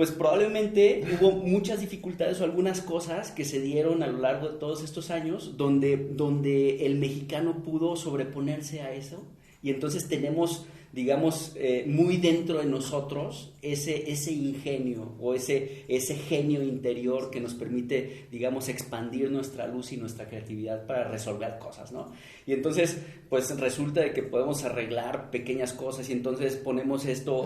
pues 0.00 0.12
probablemente 0.12 1.04
hubo 1.12 1.30
muchas 1.30 1.82
dificultades 1.82 2.40
o 2.40 2.44
algunas 2.44 2.80
cosas 2.80 3.32
que 3.32 3.44
se 3.44 3.60
dieron 3.60 4.02
a 4.02 4.06
lo 4.06 4.16
largo 4.16 4.48
de 4.48 4.58
todos 4.58 4.82
estos 4.82 5.10
años 5.10 5.58
donde, 5.58 5.98
donde 5.98 6.86
el 6.86 6.96
mexicano 6.96 7.62
pudo 7.62 7.96
sobreponerse 7.96 8.80
a 8.80 8.94
eso 8.94 9.22
y 9.62 9.70
entonces 9.70 10.08
tenemos 10.08 10.66
digamos, 10.92 11.52
eh, 11.54 11.84
muy 11.86 12.16
dentro 12.16 12.58
de 12.58 12.64
nosotros 12.64 13.52
ese, 13.62 14.10
ese 14.10 14.32
ingenio 14.32 15.12
o 15.20 15.34
ese, 15.34 15.84
ese 15.86 16.16
genio 16.16 16.64
interior 16.64 17.30
que 17.30 17.40
nos 17.40 17.54
permite, 17.54 18.26
digamos, 18.32 18.68
expandir 18.68 19.30
nuestra 19.30 19.68
luz 19.68 19.92
y 19.92 19.98
nuestra 19.98 20.28
creatividad 20.28 20.86
para 20.86 21.04
resolver 21.04 21.58
cosas, 21.58 21.92
¿no? 21.92 22.12
Y 22.44 22.54
entonces, 22.54 22.98
pues 23.28 23.56
resulta 23.60 24.00
de 24.00 24.12
que 24.12 24.24
podemos 24.24 24.64
arreglar 24.64 25.30
pequeñas 25.30 25.72
cosas 25.72 26.08
y 26.08 26.12
entonces 26.12 26.56
ponemos 26.56 27.06
esto, 27.06 27.44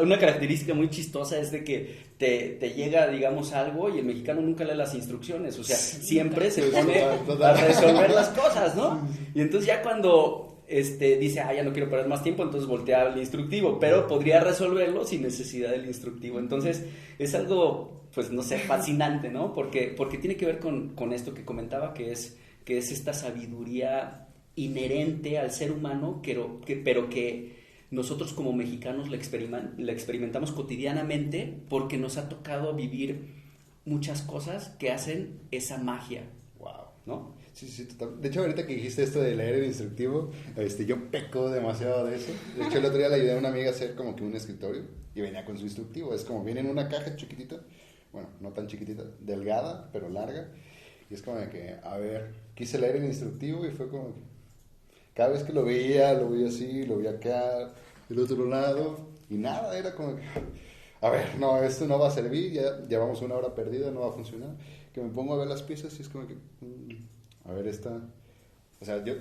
una 0.00 0.18
característica 0.18 0.72
muy 0.72 0.88
chistosa 0.88 1.38
es 1.38 1.52
de 1.52 1.64
que 1.64 2.14
te, 2.16 2.56
te, 2.58 2.70
llega, 2.70 3.08
digamos, 3.08 3.52
algo 3.52 3.94
y 3.94 3.98
el 3.98 4.06
mexicano 4.06 4.40
nunca 4.40 4.64
lee 4.64 4.74
las 4.74 4.94
instrucciones, 4.94 5.58
o 5.58 5.64
sea, 5.64 5.76
siempre 5.76 6.50
se 6.50 6.62
pone 6.62 7.02
a 7.02 7.54
resolver 7.54 8.10
las 8.10 8.28
cosas, 8.40 8.74
¿no? 8.74 9.06
Y 9.34 9.42
entonces 9.42 9.66
ya 9.66 9.82
cuando 9.82 10.43
este, 10.68 11.16
dice, 11.18 11.40
ah, 11.40 11.54
ya 11.54 11.62
no 11.62 11.72
quiero 11.72 11.90
perder 11.90 12.08
más 12.08 12.22
tiempo, 12.22 12.42
entonces 12.42 12.68
voltea 12.68 13.02
al 13.02 13.18
instructivo, 13.18 13.78
pero 13.78 14.06
podría 14.06 14.40
resolverlo 14.40 15.04
sin 15.04 15.22
necesidad 15.22 15.70
del 15.70 15.86
instructivo. 15.86 16.38
Entonces, 16.38 16.86
es 17.18 17.34
algo, 17.34 18.06
pues, 18.14 18.30
no 18.30 18.42
sé, 18.42 18.58
fascinante, 18.58 19.30
¿no? 19.30 19.52
Porque, 19.52 19.94
porque 19.96 20.18
tiene 20.18 20.36
que 20.36 20.46
ver 20.46 20.58
con, 20.58 20.94
con 20.94 21.12
esto 21.12 21.34
que 21.34 21.44
comentaba, 21.44 21.94
que 21.94 22.12
es, 22.12 22.38
que 22.64 22.78
es 22.78 22.90
esta 22.90 23.12
sabiduría 23.12 24.28
inherente 24.56 25.38
al 25.38 25.50
ser 25.50 25.72
humano, 25.72 26.20
pero 26.24 26.60
que, 26.60 26.76
pero 26.76 27.08
que 27.08 27.64
nosotros 27.90 28.32
como 28.32 28.52
mexicanos 28.52 29.10
la, 29.10 29.18
la 29.78 29.92
experimentamos 29.92 30.52
cotidianamente 30.52 31.62
porque 31.68 31.98
nos 31.98 32.16
ha 32.16 32.28
tocado 32.28 32.74
vivir 32.74 33.44
muchas 33.84 34.22
cosas 34.22 34.70
que 34.78 34.90
hacen 34.90 35.40
esa 35.50 35.78
magia. 35.78 36.24
¿No? 37.06 37.34
Sí, 37.52 37.68
sí, 37.68 37.84
total. 37.84 38.20
De 38.20 38.28
hecho, 38.28 38.40
ahorita 38.40 38.66
que 38.66 38.74
dijiste 38.74 39.02
esto 39.02 39.20
de 39.20 39.34
leer 39.34 39.54
el 39.56 39.64
instructivo, 39.66 40.30
este, 40.56 40.86
yo 40.86 41.10
peco 41.10 41.50
demasiado 41.50 42.06
de 42.06 42.16
eso. 42.16 42.32
De 42.56 42.64
hecho, 42.64 42.78
el 42.78 42.84
otro 42.84 42.98
día 42.98 43.08
le 43.08 43.16
ayudé 43.16 43.34
a 43.34 43.38
una 43.38 43.50
amiga 43.50 43.68
a 43.68 43.70
hacer 43.70 43.94
como 43.94 44.16
que 44.16 44.24
un 44.24 44.34
escritorio 44.34 44.82
y 45.14 45.20
venía 45.20 45.44
con 45.44 45.56
su 45.56 45.64
instructivo. 45.64 46.14
Es 46.14 46.24
como 46.24 46.42
viene 46.42 46.60
en 46.60 46.68
una 46.68 46.88
caja 46.88 47.14
chiquitita, 47.14 47.60
bueno, 48.12 48.28
no 48.40 48.50
tan 48.50 48.66
chiquitita, 48.66 49.04
delgada, 49.20 49.88
pero 49.92 50.08
larga. 50.08 50.48
Y 51.10 51.14
es 51.14 51.22
como 51.22 51.38
que, 51.50 51.76
a 51.82 51.96
ver, 51.98 52.32
quise 52.54 52.78
leer 52.78 52.96
el 52.96 53.04
instructivo 53.04 53.64
y 53.66 53.70
fue 53.70 53.88
como 53.88 54.08
que 54.14 54.20
cada 55.14 55.30
vez 55.30 55.44
que 55.44 55.52
lo 55.52 55.64
veía, 55.64 56.12
lo 56.14 56.30
veía 56.30 56.48
así, 56.48 56.84
lo 56.86 56.96
veía 56.96 57.12
acá, 57.12 57.72
del 58.08 58.18
otro 58.18 58.46
lado, 58.46 58.98
y 59.30 59.34
nada, 59.34 59.78
era 59.78 59.94
como 59.94 60.16
que, 60.16 60.22
a 61.00 61.10
ver, 61.10 61.38
no, 61.38 61.62
esto 61.62 61.86
no 61.86 61.98
va 61.98 62.08
a 62.08 62.10
servir, 62.10 62.52
ya 62.52 62.80
llevamos 62.88 63.22
una 63.22 63.36
hora 63.36 63.54
perdida, 63.54 63.90
no 63.90 64.00
va 64.00 64.08
a 64.08 64.12
funcionar. 64.12 64.50
Que 64.94 65.02
me 65.02 65.10
pongo 65.10 65.34
a 65.34 65.38
ver 65.38 65.48
las 65.48 65.62
piezas 65.62 65.98
y 65.98 66.02
es 66.02 66.08
como 66.08 66.26
que, 66.26 66.34
mm, 66.34 67.46
a 67.46 67.52
ver, 67.52 67.66
esta. 67.66 68.00
O 68.80 68.84
sea, 68.84 69.04
yo. 69.04 69.14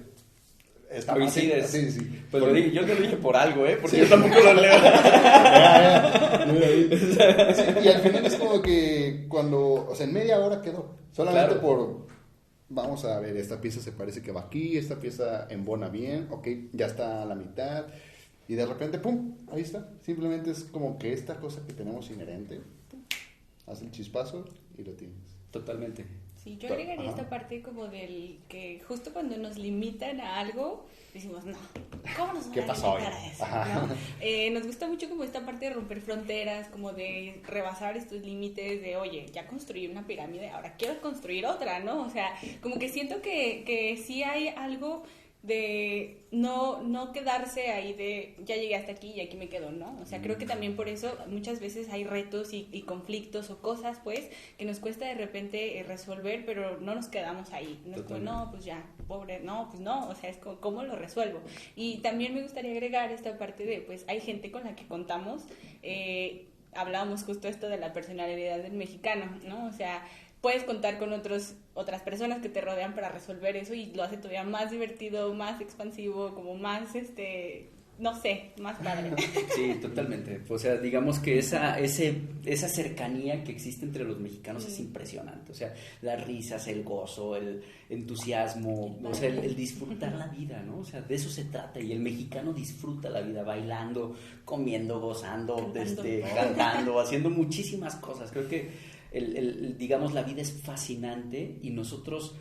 Esta. 0.89 1.15
Sí, 1.30 1.92
sí. 1.92 2.24
Pues 2.30 2.44
lo 2.44 2.53
dije, 2.53 2.72
yo 2.72 2.86
te 2.86 2.94
lo 2.94 3.01
dije 3.01 3.18
por 3.18 3.36
algo, 3.36 3.65
¿eh? 3.65 3.77
Porque 3.82 3.98
yo 3.98 4.08
tampoco 4.08 4.39
lo 4.39 4.53
leo. 4.53 4.74
y 7.84 7.88
al 7.88 8.01
final 8.01 8.25
es 8.25 8.36
como 8.36 8.62
que 8.62 9.25
cuando. 9.27 9.88
O 9.89 9.96
sea, 9.96 10.06
en 10.06 10.13
media 10.13 10.39
hora 10.39 10.62
quedó. 10.62 10.96
Solamente 11.12 11.56
por. 11.56 12.03
Vamos 12.70 13.03
a 13.06 13.20
ver, 13.20 13.36
esta 13.38 13.60
pieza 13.60 13.82
se 13.82 13.92
parece 13.92 14.22
que 14.22 14.32
va 14.32 14.42
aquí, 14.42 14.77
esta 14.77 15.00
pieza 15.00 15.48
embona 15.50 15.89
bien, 15.89 16.27
ok, 16.32 16.48
ya 16.72 16.88
está 16.88 17.22
a 17.22 17.25
la 17.25 17.36
mitad. 17.36 17.86
Y 18.48 18.56
de 18.56 18.65
repente, 18.65 19.00
¡pum! 19.00 19.38
Ahí 19.51 19.62
está. 19.62 19.89
Simplemente 20.01 20.51
es 20.51 20.63
como 20.63 20.98
que 20.98 21.13
esta 21.13 21.39
cosa 21.39 21.62
que 21.65 21.74
tenemos 21.74 22.10
inherente, 22.10 22.62
hace 23.68 23.86
el 23.86 23.92
chispazo 23.92 24.46
y 24.77 24.84
lo 24.84 24.94
tienes. 24.94 25.32
Totalmente. 25.53 26.03
Sí, 26.43 26.57
yo 26.57 26.67
agregaría 26.67 27.10
esta 27.10 27.29
parte 27.29 27.62
como 27.62 27.88
del 27.88 28.39
que 28.50 28.81
justo 28.86 29.13
cuando 29.13 29.38
nos 29.38 29.57
limitan 29.57 30.19
a 30.19 30.39
algo, 30.39 30.86
decimos, 31.13 31.45
no, 31.45 31.55
¿cómo 32.17 32.33
nos 32.33 32.50
van 32.50 32.69
a 32.69 32.74
limitar 32.74 33.13
a 33.13 33.27
eso? 33.27 33.45
Eh, 34.19 34.50
nos 34.50 34.65
gusta 34.65 34.88
mucho 34.88 35.07
como 35.07 35.24
esta 35.24 35.45
parte 35.45 35.67
de 35.67 35.74
romper 35.75 36.01
fronteras, 36.01 36.67
como 36.67 36.91
de 36.91 37.39
rebasar 37.45 37.95
estos 37.95 38.24
límites 38.24 38.81
de, 38.81 38.98
oye, 38.98 39.27
ya 39.31 39.45
construí 39.48 39.88
una 39.88 40.05
pirámide, 40.05 40.50
ahora 40.50 40.75
quiero 40.75 41.00
construir 41.00 41.45
otra, 41.45 41.79
¿no? 41.79 42.01
O 42.01 42.10
sea, 42.10 42.33
como 42.62 42.77
que 42.77 42.89
siento 42.89 43.22
que, 43.22 43.63
que 43.63 43.95
sí 43.95 44.24
hay 44.24 44.50
algo 44.50 45.03
de 45.43 46.25
no, 46.31 46.81
no 46.83 47.12
quedarse 47.12 47.69
ahí 47.69 47.93
de 47.93 48.33
ya 48.45 48.55
llegué 48.55 48.77
hasta 48.77 48.93
aquí 48.93 49.12
y 49.12 49.19
aquí 49.19 49.35
me 49.35 49.50
quedo, 49.50 49.71
¿no? 49.71 50.00
O 50.01 50.05
sea, 50.05 50.21
creo 50.21 50.38
que 50.38 50.45
también 50.45 50.77
por 50.77 50.88
eso 50.88 51.17
muchas 51.27 51.59
veces 51.59 51.89
hay 51.89 52.05
retos 52.05 52.53
y, 52.53 52.81
conflictos 52.88 53.50
o 53.50 53.62
cosas, 53.62 54.00
pues, 54.05 54.29
que 54.57 54.63
nos 54.63 54.79
cuesta 54.79 55.05
de 55.05 55.15
repente 55.15 55.79
eh, 55.79 55.83
resolver, 55.83 56.45
pero 56.45 56.79
no 56.79 56.95
nos 56.95 57.07
quedamos 57.07 57.51
ahí. 57.51 57.81
No 57.85 57.97
es 57.97 58.03
como, 58.03 58.19
no, 58.19 58.47
pues 58.51 58.63
ya, 58.63 58.85
pobre, 59.07 59.41
no, 59.41 59.67
pues 59.69 59.81
no, 59.81 60.07
o 60.07 60.15
sea, 60.15 60.29
es 60.29 60.38
como, 60.38 60.62
¿cómo 60.62 60.83
lo 60.83 60.95
resuelvo? 60.95 61.41
Y 61.75 61.97
también 61.97 62.33
me 62.33 62.41
gustaría 62.41 62.71
agregar 62.71 63.12
esta 63.12 63.38
parte 63.38 63.65
de, 63.65 63.81
pues, 63.81 64.05
hay 64.07 64.21
gente 64.21 64.50
con 64.50 64.63
la 64.63 64.77
que 64.77 64.88
contamos, 64.88 65.43
eh, 65.81 66.47
hablábamos 66.73 67.23
justo 67.23 67.50
esto 67.50 67.67
de 67.67 67.77
la 67.77 67.91
personalidad 67.91 68.59
del 68.59 68.73
mexicano, 68.73 69.25
¿no? 69.45 69.65
O 69.65 69.73
sea, 69.73 70.05
puedes 70.43 70.65
contar 70.65 71.00
con 71.00 71.13
otros, 71.13 71.55
otras 71.73 72.01
personas 72.01 72.41
que 72.41 72.50
te 72.50 72.59
rodean 72.59 72.93
para 72.93 73.07
resolver 73.07 73.55
eso 73.55 73.73
y 73.73 73.85
lo 73.93 74.03
hace 74.03 74.17
todavía 74.17 74.43
más 74.43 74.71
divertido, 74.71 75.33
más 75.33 75.62
expansivo, 75.62 76.35
como 76.35 76.55
más, 76.55 76.95
este, 76.95 77.69
no 77.97 78.19
sé, 78.19 78.51
más 78.59 78.77
padre. 78.79 79.12
Sí, 79.55 79.75
totalmente. 79.81 80.41
O 80.50 80.59
sea, 80.59 80.75
digamos 80.75 81.19
que 81.19 81.39
esa, 81.39 81.79
ese, 81.79 82.23
esa 82.43 82.67
cercanía 82.67 83.41
que 83.45 83.53
existe 83.53 83.85
entre 83.85 84.03
los 84.03 84.19
mexicanos 84.19 84.65
es 84.65 84.81
impresionante. 84.81 85.53
O 85.53 85.55
sea, 85.55 85.73
las 86.01 86.21
risas, 86.27 86.67
el 86.67 86.83
gozo, 86.83 87.38
el 87.38 87.63
entusiasmo, 87.89 89.00
o 89.01 89.13
sea, 89.13 89.29
el, 89.29 89.55
disfrutar 89.55 90.13
la 90.13 90.27
vida, 90.27 90.62
¿no? 90.62 90.79
O 90.79 90.83
sea, 90.83 91.00
de 91.00 91.15
eso 91.15 91.29
se 91.29 91.45
trata. 91.45 91.79
Y 91.79 91.93
el 91.93 92.01
mexicano 92.01 92.51
disfruta 92.51 93.09
la 93.09 93.21
vida 93.21 93.43
bailando, 93.43 94.13
comiendo, 94.43 95.00
gozando, 95.00 95.55
cantando, 95.55 95.79
este, 95.79 96.21
cantando 96.35 97.00
haciendo 97.00 97.29
muchísimas 97.29 97.95
cosas. 97.95 98.29
Creo 98.29 98.50
que 98.50 98.92
el, 99.13 99.77
digamos, 99.77 100.13
la 100.13 100.24
vida 100.24 100.41
es 100.41 100.51
fascinante 100.51 101.60
y 101.62 101.70
nosotros, 101.70 102.36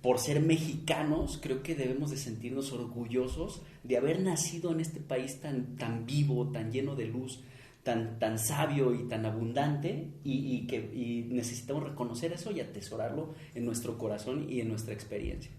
por 0.00 0.18
ser 0.18 0.40
mexicanos, 0.40 1.38
creo 1.42 1.62
que 1.62 1.74
debemos 1.74 2.10
de 2.10 2.16
sentirnos 2.16 2.72
orgullosos 2.72 3.62
de 3.82 3.96
haber 3.96 4.20
nacido 4.20 4.72
en 4.72 4.80
este 4.80 5.00
país 5.00 5.40
tan, 5.40 5.76
tan 5.76 6.06
vivo, 6.06 6.50
tan 6.50 6.70
lleno 6.70 6.94
de 6.94 7.06
luz, 7.06 7.42
tan, 7.82 8.18
tan 8.18 8.38
sabio 8.38 8.94
y 8.94 9.08
tan 9.08 9.26
abundante 9.26 10.08
y, 10.24 10.66
que 10.66 10.76
y 10.76 11.26
necesitamos 11.30 11.84
reconocer 11.84 12.32
eso 12.32 12.52
y 12.52 12.60
atesorarlo 12.60 13.34
en 13.54 13.64
nuestro 13.64 13.98
corazón 13.98 14.46
y 14.48 14.60
en 14.60 14.68
nuestra 14.68 14.94
experiencia. 14.94 15.50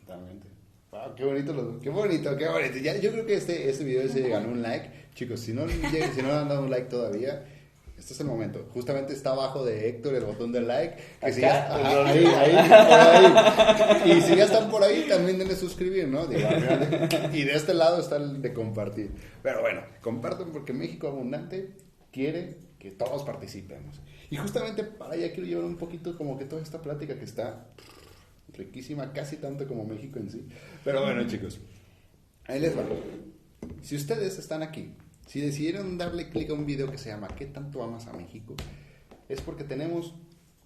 Totalmente. 0.00 0.46
Wow, 0.90 1.14
qué 1.16 1.24
bonito, 1.24 1.80
qué 1.82 1.90
bonito, 1.90 2.36
qué 2.36 2.48
bonito. 2.48 2.78
Ya, 2.78 2.96
yo 2.98 3.10
creo 3.10 3.26
que 3.26 3.34
este, 3.34 3.68
este 3.68 3.84
video 3.84 4.08
se 4.08 4.28
ganó 4.28 4.48
un 4.48 4.62
like. 4.62 5.08
Chicos, 5.14 5.40
si 5.40 5.52
no, 5.52 5.66
si 6.14 6.22
no 6.22 6.32
han 6.32 6.48
dado 6.48 6.62
un 6.62 6.70
like 6.70 6.88
todavía, 6.88 7.44
Este 8.04 8.12
es 8.12 8.20
el 8.20 8.26
momento. 8.26 8.68
Justamente 8.74 9.14
está 9.14 9.30
abajo 9.30 9.64
de 9.64 9.88
Héctor 9.88 10.14
el 10.14 10.24
botón 10.26 10.52
de 10.52 10.60
like. 10.60 11.02
Que 11.22 11.32
si 11.32 11.40
ya, 11.40 11.74
ajá, 11.74 12.04
ahí, 12.04 12.26
ahí, 12.26 12.68
por 12.68 13.00
ahí. 13.00 14.12
Y 14.12 14.20
si 14.20 14.36
ya 14.36 14.44
están 14.44 14.70
por 14.70 14.82
ahí, 14.82 15.06
también 15.08 15.38
denle 15.38 15.56
suscribir, 15.56 16.06
¿no? 16.08 16.26
Digo, 16.26 16.46
y 17.32 17.44
de 17.44 17.54
este 17.54 17.72
lado 17.72 17.98
está 17.98 18.16
el 18.16 18.42
de 18.42 18.52
compartir. 18.52 19.10
Pero 19.42 19.62
bueno, 19.62 19.80
compartan 20.02 20.52
porque 20.52 20.74
México 20.74 21.08
Abundante 21.08 21.78
quiere 22.12 22.58
que 22.78 22.90
todos 22.90 23.22
participemos. 23.22 23.98
Y 24.28 24.36
justamente 24.36 24.84
para 24.84 25.14
allá 25.14 25.32
quiero 25.32 25.48
llevar 25.48 25.64
un 25.64 25.78
poquito 25.78 26.14
como 26.18 26.36
que 26.36 26.44
toda 26.44 26.60
esta 26.60 26.82
plática 26.82 27.18
que 27.18 27.24
está 27.24 27.68
riquísima, 28.52 29.14
casi 29.14 29.38
tanto 29.38 29.66
como 29.66 29.86
México 29.86 30.18
en 30.18 30.30
sí. 30.30 30.46
Pero 30.84 31.00
bueno, 31.00 31.26
chicos, 31.26 31.58
ahí 32.48 32.60
les 32.60 32.76
va. 32.76 32.82
Si 33.80 33.96
ustedes 33.96 34.38
están 34.38 34.62
aquí, 34.62 34.92
si 35.26 35.40
decidieron 35.40 35.98
darle 35.98 36.28
clic 36.30 36.50
a 36.50 36.54
un 36.54 36.66
video 36.66 36.90
que 36.90 36.98
se 36.98 37.08
llama 37.10 37.28
¿Qué 37.28 37.46
tanto 37.46 37.82
amas 37.82 38.06
a 38.06 38.12
México? 38.12 38.54
Es 39.28 39.40
porque 39.40 39.64
tenemos 39.64 40.14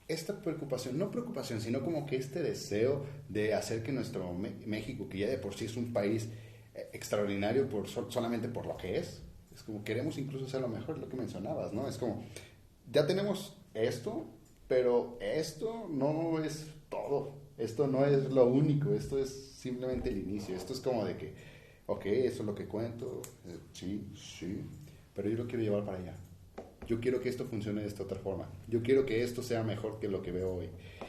esta 0.08 0.40
preocupación, 0.42 0.98
no 0.98 1.10
preocupación, 1.10 1.60
sino 1.60 1.84
como 1.84 2.06
que 2.06 2.16
este 2.16 2.42
deseo 2.42 3.04
de 3.28 3.54
hacer 3.54 3.82
que 3.82 3.92
nuestro 3.92 4.32
México, 4.34 5.08
que 5.08 5.18
ya 5.18 5.28
de 5.28 5.38
por 5.38 5.54
sí 5.54 5.66
es 5.66 5.76
un 5.76 5.92
país 5.92 6.28
eh, 6.74 6.88
extraordinario 6.92 7.68
por, 7.68 7.88
sol- 7.88 8.06
solamente 8.10 8.48
por 8.48 8.66
lo 8.66 8.76
que 8.76 8.96
es, 8.98 9.22
es 9.54 9.62
como 9.62 9.84
queremos 9.84 10.16
incluso 10.18 10.46
hacer 10.46 10.60
lo 10.60 10.68
mejor, 10.68 10.98
lo 10.98 11.08
que 11.08 11.16
mencionabas, 11.16 11.72
¿no? 11.72 11.86
Es 11.88 11.98
como, 11.98 12.24
ya 12.90 13.06
tenemos 13.06 13.56
esto, 13.74 14.26
pero 14.66 15.18
esto 15.20 15.88
no 15.90 16.42
es 16.42 16.66
todo, 16.88 17.34
esto 17.58 17.86
no 17.86 18.06
es 18.06 18.30
lo 18.30 18.46
único, 18.46 18.94
esto 18.94 19.18
es 19.18 19.28
simplemente 19.58 20.08
el 20.08 20.18
inicio, 20.18 20.56
esto 20.56 20.72
es 20.72 20.80
como 20.80 21.04
de 21.04 21.16
que, 21.16 21.34
ok, 21.88 22.04
eso 22.06 22.42
es 22.42 22.46
lo 22.46 22.54
que 22.54 22.66
cuento, 22.66 23.22
eh, 23.46 23.58
sí, 23.72 24.06
sí, 24.14 24.60
pero 25.14 25.28
yo 25.30 25.38
lo 25.38 25.46
quiero 25.46 25.64
llevar 25.64 25.84
para 25.84 25.98
allá. 25.98 26.14
Yo 26.86 27.00
quiero 27.00 27.20
que 27.20 27.28
esto 27.28 27.46
funcione 27.46 27.80
de 27.80 27.88
esta 27.88 28.02
otra 28.02 28.18
forma. 28.18 28.48
Yo 28.68 28.82
quiero 28.82 29.04
que 29.04 29.22
esto 29.22 29.42
sea 29.42 29.62
mejor 29.62 29.98
que 29.98 30.08
lo 30.08 30.22
que 30.22 30.30
veo 30.30 30.54
hoy. 30.54 30.68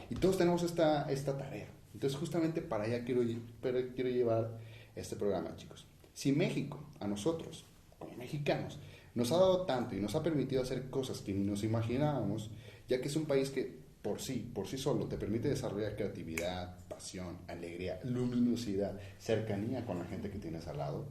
Y 0.10 0.16
todos 0.16 0.38
tenemos 0.38 0.64
esta, 0.64 1.10
esta 1.12 1.38
tarea. 1.38 1.68
Entonces, 1.94 2.18
justamente 2.18 2.62
para 2.62 2.86
allá 2.86 3.04
quiero, 3.04 3.22
pero 3.62 3.80
quiero 3.94 4.10
llevar 4.10 4.58
este 4.96 5.16
programa, 5.16 5.56
chicos. 5.58 5.86
Si 6.14 6.32
México, 6.32 6.84
a 7.00 7.08
nosotros, 7.08 7.66
como 7.98 8.16
mexicanos, 8.16 8.80
nos 9.16 9.32
ha 9.32 9.38
dado 9.38 9.66
tanto 9.66 9.96
y 9.96 10.00
nos 10.00 10.16
ha 10.16 10.24
permitido 10.24 10.62
hacer 10.62 10.90
cosas 10.90 11.20
que 11.20 11.34
ni 11.34 11.44
nos 11.44 11.64
imaginábamos, 11.64 12.52
ya 12.88 13.02
que 13.02 13.10
es 13.10 13.16
un 13.16 13.26
país 13.26 13.50
que 13.50 13.80
por 14.02 14.22
sí, 14.22 14.50
por 14.54 14.68
sí 14.68 14.78
solo, 14.78 15.06
te 15.06 15.18
permite 15.18 15.50
desarrollar 15.50 15.96
creatividad, 15.96 16.78
pasión, 16.88 17.38
alegría, 17.48 18.00
luminosidad, 18.04 19.00
cercanía 19.20 19.86
con 19.86 20.00
la 20.00 20.06
gente 20.06 20.30
que 20.30 20.40
tienes 20.40 20.68
al 20.68 20.78
lado, 20.78 21.06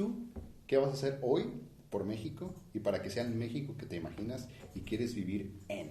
¿Tú 0.00 0.16
qué 0.66 0.78
vas 0.78 0.88
a 0.88 0.92
hacer 0.94 1.18
hoy 1.20 1.44
por 1.90 2.06
México 2.06 2.54
y 2.72 2.78
para 2.78 3.02
que 3.02 3.10
sea 3.10 3.22
el 3.22 3.34
México 3.34 3.76
que 3.76 3.84
te 3.84 3.96
imaginas 3.96 4.48
y 4.74 4.80
quieres 4.80 5.14
vivir 5.14 5.60
en? 5.68 5.90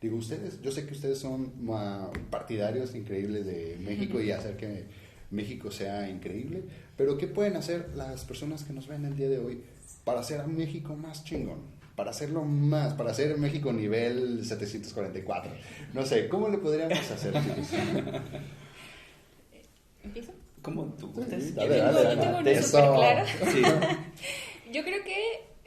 Digo, 0.00 0.16
ustedes, 0.16 0.62
yo 0.62 0.72
sé 0.72 0.86
que 0.86 0.94
ustedes 0.94 1.18
son 1.18 1.52
ma, 1.62 2.10
partidarios 2.30 2.94
increíbles 2.94 3.44
de 3.44 3.76
México 3.78 4.22
y 4.22 4.30
hacer 4.32 4.56
que 4.56 4.86
México 5.30 5.70
sea 5.70 6.08
increíble, 6.08 6.62
pero 6.96 7.18
¿qué 7.18 7.26
pueden 7.26 7.56
hacer 7.56 7.90
las 7.94 8.24
personas 8.24 8.64
que 8.64 8.72
nos 8.72 8.88
ven 8.88 9.04
el 9.04 9.16
día 9.16 9.28
de 9.28 9.38
hoy 9.38 9.62
para 10.04 10.20
hacer 10.20 10.40
a 10.40 10.46
México 10.46 10.96
más 10.96 11.22
chingón? 11.24 11.60
Para 12.02 12.10
hacerlo 12.10 12.42
más, 12.44 12.94
para 12.94 13.12
hacer 13.12 13.38
México 13.38 13.72
nivel 13.72 14.44
744. 14.44 15.52
No 15.94 16.04
sé, 16.04 16.28
¿cómo 16.28 16.48
le 16.48 16.58
podríamos 16.58 16.98
hacer? 17.08 17.32
¿Empiezo? 20.02 20.32
¿Cómo 20.62 20.86
tú? 20.98 21.12
Sí, 21.14 21.52
dale, 21.52 21.74
quieren- 21.76 21.94
dale, 21.94 22.16
Yo 22.16 22.20
tengo 22.20 22.42
dale. 23.00 23.24
Sí. 23.52 23.62
Yo 24.72 24.82
creo 24.82 25.04
que 25.04 25.14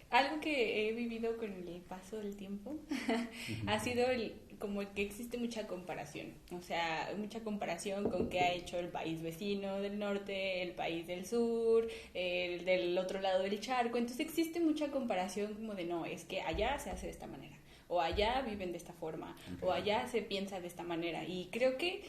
algo 0.09 0.41
que 0.41 0.89
he 0.89 0.91
vivido 0.91 1.37
con 1.37 1.53
el 1.53 1.81
paso 1.87 2.17
del 2.17 2.35
tiempo 2.35 2.75
ha 3.67 3.79
sido 3.79 4.05
el, 4.07 4.33
como 4.59 4.81
que 4.93 5.01
existe 5.01 5.37
mucha 5.37 5.67
comparación. 5.67 6.33
O 6.51 6.61
sea, 6.61 7.13
mucha 7.17 7.39
comparación 7.41 8.09
con 8.09 8.29
qué 8.29 8.39
ha 8.39 8.53
hecho 8.53 8.77
el 8.79 8.89
país 8.89 9.21
vecino 9.21 9.81
del 9.81 9.99
norte, 9.99 10.61
el 10.61 10.71
país 10.71 11.07
del 11.07 11.25
sur, 11.25 11.87
el 12.13 12.65
del 12.65 12.97
otro 12.97 13.21
lado 13.21 13.43
del 13.43 13.59
charco. 13.59 13.97
Entonces 13.97 14.25
existe 14.25 14.59
mucha 14.59 14.89
comparación 14.91 15.53
como 15.53 15.75
de 15.75 15.85
no, 15.85 16.05
es 16.05 16.23
que 16.25 16.41
allá 16.41 16.77
se 16.79 16.89
hace 16.89 17.07
de 17.07 17.11
esta 17.11 17.27
manera. 17.27 17.55
O 17.87 18.01
allá 18.01 18.41
viven 18.41 18.71
de 18.71 18.77
esta 18.77 18.93
forma. 18.93 19.37
O 19.61 19.71
allá 19.71 20.07
se 20.07 20.21
piensa 20.21 20.59
de 20.59 20.67
esta 20.67 20.83
manera. 20.83 21.23
Y 21.23 21.49
creo 21.51 21.77
que 21.77 22.03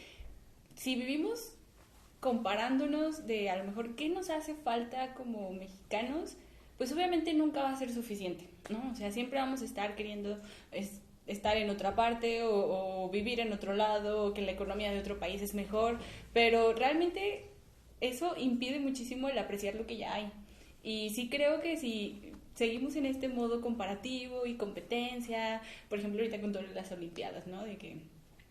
si 0.74 0.94
vivimos 0.94 1.52
comparándonos 2.20 3.26
de 3.26 3.50
a 3.50 3.56
lo 3.56 3.64
mejor 3.64 3.94
qué 3.94 4.08
nos 4.08 4.30
hace 4.30 4.54
falta 4.54 5.14
como 5.14 5.52
mexicanos, 5.52 6.36
pues 6.78 6.92
obviamente 6.92 7.32
nunca 7.34 7.62
va 7.62 7.70
a 7.70 7.76
ser 7.76 7.92
suficiente, 7.92 8.46
¿no? 8.68 8.90
O 8.90 8.94
sea, 8.94 9.10
siempre 9.12 9.38
vamos 9.38 9.62
a 9.62 9.64
estar 9.64 9.94
queriendo 9.94 10.40
es- 10.72 11.00
estar 11.26 11.56
en 11.56 11.70
otra 11.70 11.94
parte 11.94 12.42
o, 12.42 13.08
vivir 13.12 13.40
en 13.40 13.52
otro 13.52 13.74
lado 13.74 14.26
o 14.26 14.34
que 14.34 14.42
la 14.42 14.52
economía 14.52 14.90
de 14.90 14.98
otro 14.98 15.18
país 15.18 15.40
es 15.42 15.54
mejor, 15.54 15.98
pero 16.32 16.72
realmente 16.72 17.46
eso 18.00 18.34
impide 18.36 18.80
muchísimo 18.80 19.28
el 19.28 19.38
apreciar 19.38 19.74
lo 19.74 19.86
que 19.86 19.96
ya 19.96 20.14
hay. 20.14 20.30
Y 20.82 21.10
sí 21.10 21.28
creo 21.28 21.60
que 21.60 21.76
si 21.76 22.32
seguimos 22.54 22.96
en 22.96 23.06
este 23.06 23.28
modo 23.28 23.60
comparativo 23.60 24.46
y 24.46 24.54
competencia, 24.54 25.62
por 25.88 25.98
ejemplo, 25.98 26.20
ahorita 26.20 26.40
con 26.40 26.52
todas 26.52 26.72
las 26.74 26.90
Olimpiadas, 26.92 27.46
¿no? 27.46 27.64
De 27.64 27.76
que, 27.76 27.96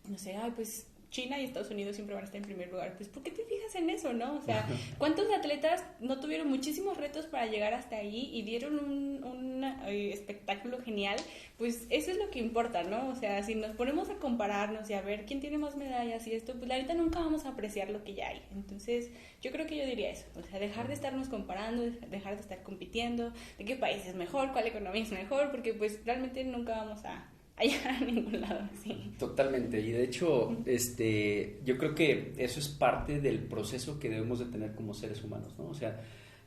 no 0.08 0.18
sé, 0.18 0.36
ay, 0.36 0.52
pues 0.54 0.86
China 1.16 1.40
y 1.40 1.44
Estados 1.44 1.70
Unidos 1.70 1.96
siempre 1.96 2.14
van 2.14 2.24
a 2.24 2.26
estar 2.26 2.36
en 2.36 2.44
primer 2.44 2.70
lugar. 2.70 2.94
Pues, 2.94 3.08
¿por 3.08 3.22
qué 3.22 3.30
te 3.30 3.42
fijas 3.44 3.74
en 3.74 3.88
eso, 3.88 4.12
no? 4.12 4.36
O 4.36 4.42
sea, 4.42 4.68
¿cuántos 4.98 5.32
atletas 5.32 5.82
no 5.98 6.20
tuvieron 6.20 6.46
muchísimos 6.46 6.98
retos 6.98 7.24
para 7.24 7.46
llegar 7.46 7.72
hasta 7.72 7.96
ahí 7.96 8.30
y 8.34 8.42
dieron 8.42 8.78
un, 8.78 9.24
un, 9.24 9.64
eh, 9.64 10.10
espectáculo 10.12 10.78
genial? 10.82 11.16
Pues 11.56 11.86
eso 11.88 12.10
es 12.10 12.18
lo 12.18 12.28
que 12.28 12.38
importa, 12.38 12.82
¿no? 12.82 13.08
O 13.08 13.14
sea, 13.14 13.42
si 13.42 13.54
nos 13.54 13.74
ponemos 13.76 14.10
a 14.10 14.16
compararnos 14.16 14.90
y 14.90 14.92
a 14.92 15.00
ver 15.00 15.24
quién 15.24 15.40
tiene 15.40 15.56
más 15.56 15.74
medallas 15.74 16.26
y 16.26 16.34
esto, 16.34 16.52
pues 16.52 16.68
la 16.68 16.76
neta 16.76 16.92
nunca 16.92 17.20
vamos 17.20 17.46
a 17.46 17.50
apreciar 17.50 17.88
lo 17.88 18.04
que 18.04 18.12
ya 18.12 18.28
hay. 18.28 18.42
Entonces, 18.52 19.10
yo 19.40 19.50
creo 19.52 19.66
que 19.66 19.78
yo 19.78 19.86
diría 19.86 20.10
eso. 20.10 20.26
O 20.38 20.42
sea, 20.42 20.58
dejar 20.58 20.86
de 20.86 20.92
estarnos 20.92 21.30
comparando, 21.30 21.82
dejar 22.10 22.34
de 22.36 22.42
estar 22.42 22.62
compitiendo, 22.62 23.32
de 23.56 23.64
qué 23.64 23.74
país 23.74 24.04
es 24.04 24.14
mejor, 24.14 24.52
cuál 24.52 24.66
economía 24.66 25.02
es 25.02 25.12
mejor, 25.12 25.50
porque 25.50 25.72
pues 25.72 26.04
realmente 26.04 26.44
nunca 26.44 26.72
vamos 26.76 27.06
a, 27.06 27.26
a 27.56 27.62
llegar 27.64 27.94
a 28.02 28.04
ningún 28.04 28.40
lado 28.40 28.60
así. 28.72 29.12
Totalmente, 29.18 29.80
y 29.80 29.90
de 29.92 30.04
hecho, 30.04 30.56
este, 30.66 31.60
yo 31.64 31.78
creo 31.78 31.94
que 31.94 32.32
eso 32.36 32.60
es 32.60 32.68
parte 32.68 33.20
del 33.20 33.40
proceso 33.40 33.98
que 33.98 34.10
debemos 34.10 34.38
de 34.38 34.46
tener 34.46 34.74
como 34.74 34.94
seres 34.94 35.22
humanos, 35.24 35.54
¿no? 35.58 35.68
O 35.68 35.74
sea, 35.74 36.00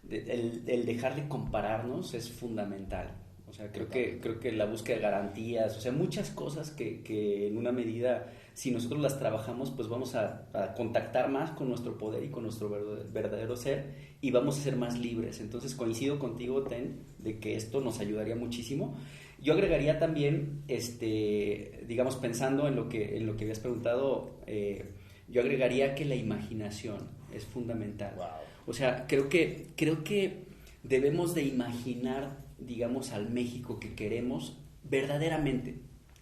de- 0.03 0.19
el, 0.31 0.63
el 0.67 0.85
dejar 0.85 1.15
de 1.15 1.27
compararnos 1.27 2.13
es 2.13 2.31
fundamental. 2.31 3.15
O 3.47 3.53
sea, 3.53 3.71
creo 3.71 3.89
que, 3.89 4.19
creo 4.21 4.39
que 4.39 4.51
la 4.51 4.65
búsqueda 4.65 4.97
de 4.97 5.01
garantías, 5.01 5.75
o 5.75 5.81
sea, 5.81 5.91
muchas 5.91 6.29
cosas 6.29 6.69
que, 6.69 7.01
que 7.01 7.47
en 7.47 7.57
una 7.57 7.71
medida, 7.71 8.31
si 8.53 8.69
nosotros 8.69 9.01
las 9.01 9.17
trabajamos, 9.17 9.71
pues 9.71 9.87
vamos 9.87 10.13
a, 10.13 10.47
a 10.53 10.75
contactar 10.75 11.29
más 11.31 11.49
con 11.51 11.67
nuestro 11.67 11.97
poder 11.97 12.23
y 12.23 12.29
con 12.29 12.43
nuestro 12.43 12.69
verdadero 13.11 13.55
ser 13.57 13.95
y 14.21 14.29
vamos 14.29 14.59
a 14.59 14.61
ser 14.61 14.75
más 14.75 14.99
libres. 14.99 15.39
Entonces 15.41 15.73
coincido 15.73 16.19
contigo, 16.19 16.61
Ten, 16.61 16.99
de 17.17 17.39
que 17.39 17.55
esto 17.55 17.81
nos 17.81 17.99
ayudaría 17.99 18.35
muchísimo. 18.35 18.95
Yo 19.41 19.53
agregaría 19.53 19.99
también, 19.99 20.63
este, 20.67 21.83
digamos, 21.87 22.17
pensando 22.17 22.67
en 22.67 22.75
lo 22.75 22.89
que, 22.89 23.17
en 23.17 23.25
lo 23.25 23.37
que 23.37 23.45
habías 23.45 23.59
preguntado, 23.59 24.31
eh, 24.47 24.85
yo 25.27 25.41
agregaría 25.41 25.95
que 25.95 26.05
la 26.05 26.15
imaginación 26.15 27.07
es 27.33 27.45
fundamental. 27.45 28.15
Wow. 28.17 28.25
O 28.67 28.73
sea, 28.73 29.05
creo 29.07 29.29
que, 29.29 29.67
creo 29.75 30.03
que 30.03 30.43
debemos 30.83 31.35
de 31.35 31.43
imaginar, 31.43 32.45
digamos, 32.57 33.11
al 33.11 33.29
México 33.29 33.79
que 33.79 33.93
queremos 33.95 34.57
verdaderamente. 34.83 35.75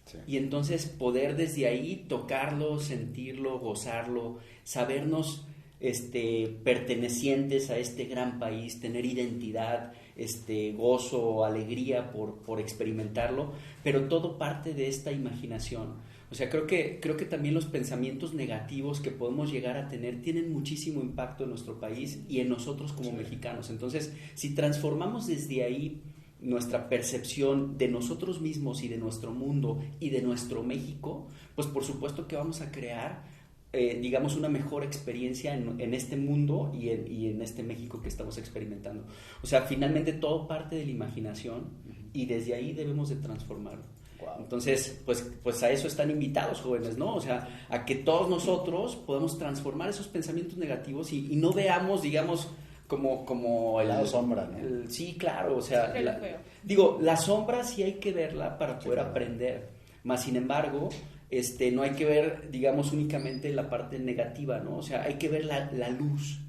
Sí. 0.06 0.18
Y 0.26 0.36
entonces 0.36 0.86
poder 0.86 1.36
desde 1.36 1.66
ahí 1.66 2.06
tocarlo, 2.08 2.80
sentirlo, 2.80 3.58
gozarlo, 3.58 4.38
sabernos 4.64 5.46
este, 5.80 6.58
pertenecientes 6.64 7.70
a 7.70 7.78
este 7.78 8.04
gran 8.04 8.38
país, 8.38 8.80
tener 8.80 9.04
identidad, 9.04 9.92
este, 10.18 10.72
gozo, 10.72 11.44
alegría 11.44 12.10
por, 12.10 12.34
por 12.40 12.60
experimentarlo, 12.60 13.52
pero 13.82 14.08
todo 14.08 14.36
parte 14.36 14.74
de 14.74 14.88
esta 14.88 15.12
imaginación. 15.12 16.06
O 16.30 16.34
sea, 16.34 16.50
creo 16.50 16.66
que, 16.66 16.98
creo 17.00 17.16
que 17.16 17.24
también 17.24 17.54
los 17.54 17.64
pensamientos 17.64 18.34
negativos 18.34 19.00
que 19.00 19.10
podemos 19.10 19.50
llegar 19.50 19.78
a 19.78 19.88
tener 19.88 20.20
tienen 20.20 20.52
muchísimo 20.52 21.00
impacto 21.00 21.44
en 21.44 21.50
nuestro 21.50 21.80
país 21.80 22.20
y 22.28 22.40
en 22.40 22.50
nosotros 22.50 22.92
como 22.92 23.12
mexicanos. 23.12 23.70
Entonces, 23.70 24.12
si 24.34 24.54
transformamos 24.54 25.26
desde 25.26 25.64
ahí 25.64 26.02
nuestra 26.40 26.88
percepción 26.88 27.78
de 27.78 27.88
nosotros 27.88 28.40
mismos 28.40 28.82
y 28.82 28.88
de 28.88 28.98
nuestro 28.98 29.32
mundo 29.32 29.80
y 30.00 30.10
de 30.10 30.20
nuestro 30.20 30.62
México, 30.62 31.28
pues 31.54 31.66
por 31.66 31.84
supuesto 31.84 32.28
que 32.28 32.36
vamos 32.36 32.60
a 32.60 32.70
crear, 32.70 33.24
eh, 33.72 33.98
digamos, 34.00 34.34
una 34.36 34.48
mejor 34.48 34.82
experiencia 34.84 35.54
en, 35.54 35.80
en 35.80 35.92
este 35.94 36.16
mundo 36.16 36.72
y 36.74 36.88
en, 36.90 37.10
y 37.10 37.26
en 37.28 37.42
este 37.42 37.62
México 37.62 38.00
que 38.00 38.08
estamos 38.08 38.38
experimentando. 38.38 39.04
O 39.42 39.46
sea, 39.46 39.62
finalmente 39.62 40.12
todo 40.14 40.46
parte 40.48 40.76
de 40.76 40.84
la 40.86 40.90
imaginación 40.90 41.66
y 42.12 42.24
desde 42.26 42.54
ahí 42.54 42.72
debemos 42.72 43.08
de 43.10 43.16
transformarlo. 43.16 43.82
Wow. 44.20 44.30
Entonces, 44.40 45.00
pues, 45.06 45.30
pues 45.42 45.62
a 45.62 45.70
eso 45.70 45.86
están 45.86 46.10
invitados 46.10 46.60
jóvenes, 46.60 46.96
¿no? 46.98 47.14
O 47.14 47.20
sea, 47.20 47.66
a 47.68 47.84
que 47.84 47.94
todos 47.96 48.28
nosotros 48.28 48.96
podamos 48.96 49.38
transformar 49.38 49.90
esos 49.90 50.08
pensamientos 50.08 50.56
negativos 50.56 51.12
y, 51.12 51.32
y 51.32 51.36
no 51.36 51.52
veamos, 51.52 52.02
digamos, 52.02 52.48
como, 52.88 53.24
como 53.26 53.80
el 53.80 53.88
lado 53.88 54.06
sombra, 54.06 54.46
¿no? 54.50 54.58
el- 54.58 54.90
sí, 54.90 55.14
claro, 55.18 55.58
o 55.58 55.62
sea, 55.62 55.92
la- 56.00 56.18
digo, 56.64 56.98
la 57.02 57.16
sombra 57.18 57.62
sí 57.62 57.82
hay 57.82 57.94
que 58.00 58.12
verla 58.12 58.56
para 58.58 58.78
poder 58.78 58.94
claro. 58.94 59.10
aprender, 59.10 59.68
más 60.04 60.24
sin 60.24 60.36
embargo, 60.36 60.88
este, 61.30 61.70
no 61.70 61.82
hay 61.82 61.90
que 61.90 62.04
ver, 62.04 62.50
digamos, 62.50 62.92
únicamente 62.92 63.52
la 63.52 63.68
parte 63.70 63.98
negativa, 63.98 64.60
¿no? 64.60 64.76
O 64.78 64.82
sea, 64.82 65.02
hay 65.02 65.14
que 65.14 65.28
ver 65.28 65.44
la, 65.44 65.70
la 65.72 65.88
luz 65.90 66.40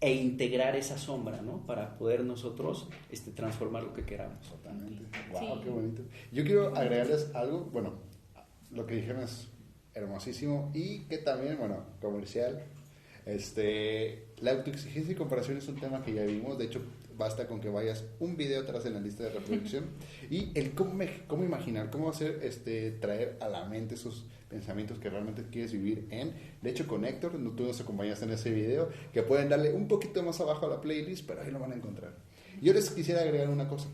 e 0.00 0.12
integrar 0.14 0.74
esa 0.74 0.98
sombra, 0.98 1.40
¿no? 1.42 1.64
Para 1.64 1.96
poder 1.96 2.24
nosotros 2.24 2.88
este, 3.10 3.30
transformar 3.30 3.84
lo 3.84 3.94
que 3.94 4.04
queramos. 4.04 4.48
Totalmente. 4.48 5.04
Wow, 5.30 5.40
Sí. 5.40 5.60
qué 5.62 5.70
bonito. 5.70 6.02
Yo 6.32 6.44
quiero 6.44 6.76
agregarles 6.76 7.30
algo, 7.34 7.60
bueno, 7.72 7.94
lo 8.72 8.84
que 8.86 8.96
dijeron 8.96 9.22
es 9.22 9.48
hermosísimo 9.94 10.70
y 10.74 11.00
que 11.04 11.18
también, 11.18 11.56
bueno, 11.58 11.84
comercial. 12.00 12.62
Este, 13.26 14.26
la 14.40 14.50
autoexigencia 14.52 15.12
y 15.12 15.14
comparación 15.14 15.56
es 15.58 15.68
un 15.68 15.78
tema 15.78 16.02
que 16.02 16.12
ya 16.12 16.24
vimos, 16.24 16.58
de 16.58 16.64
hecho 16.64 16.82
basta 17.16 17.46
con 17.46 17.60
que 17.60 17.68
vayas 17.68 18.04
un 18.20 18.36
video 18.36 18.62
atrás 18.62 18.86
en 18.86 18.94
la 18.94 19.00
lista 19.00 19.24
de 19.24 19.30
reproducción 19.30 19.84
y 20.30 20.50
el 20.54 20.72
cómo, 20.72 20.98
cómo 21.26 21.44
imaginar, 21.44 21.90
cómo 21.90 22.10
hacer, 22.10 22.40
este, 22.42 22.90
traer 22.92 23.36
a 23.40 23.48
la 23.48 23.64
mente 23.64 23.94
esos 23.94 24.26
pensamientos 24.48 24.98
que 24.98 25.08
realmente 25.08 25.44
quieres 25.50 25.72
vivir 25.72 26.06
en. 26.10 26.34
De 26.60 26.70
hecho, 26.70 26.86
con 26.86 27.04
Héctor, 27.04 27.32
tú 27.56 27.64
nos 27.64 27.80
acompañaste 27.80 28.26
en 28.26 28.32
ese 28.32 28.50
video, 28.50 28.90
que 29.12 29.22
pueden 29.22 29.48
darle 29.48 29.72
un 29.72 29.88
poquito 29.88 30.22
más 30.22 30.40
abajo 30.40 30.66
a 30.66 30.68
la 30.68 30.80
playlist, 30.80 31.26
pero 31.26 31.42
ahí 31.42 31.50
lo 31.50 31.58
van 31.58 31.72
a 31.72 31.76
encontrar. 31.76 32.16
Yo 32.60 32.72
les 32.72 32.90
quisiera 32.90 33.22
agregar 33.22 33.48
una 33.48 33.66
cosa, 33.66 33.88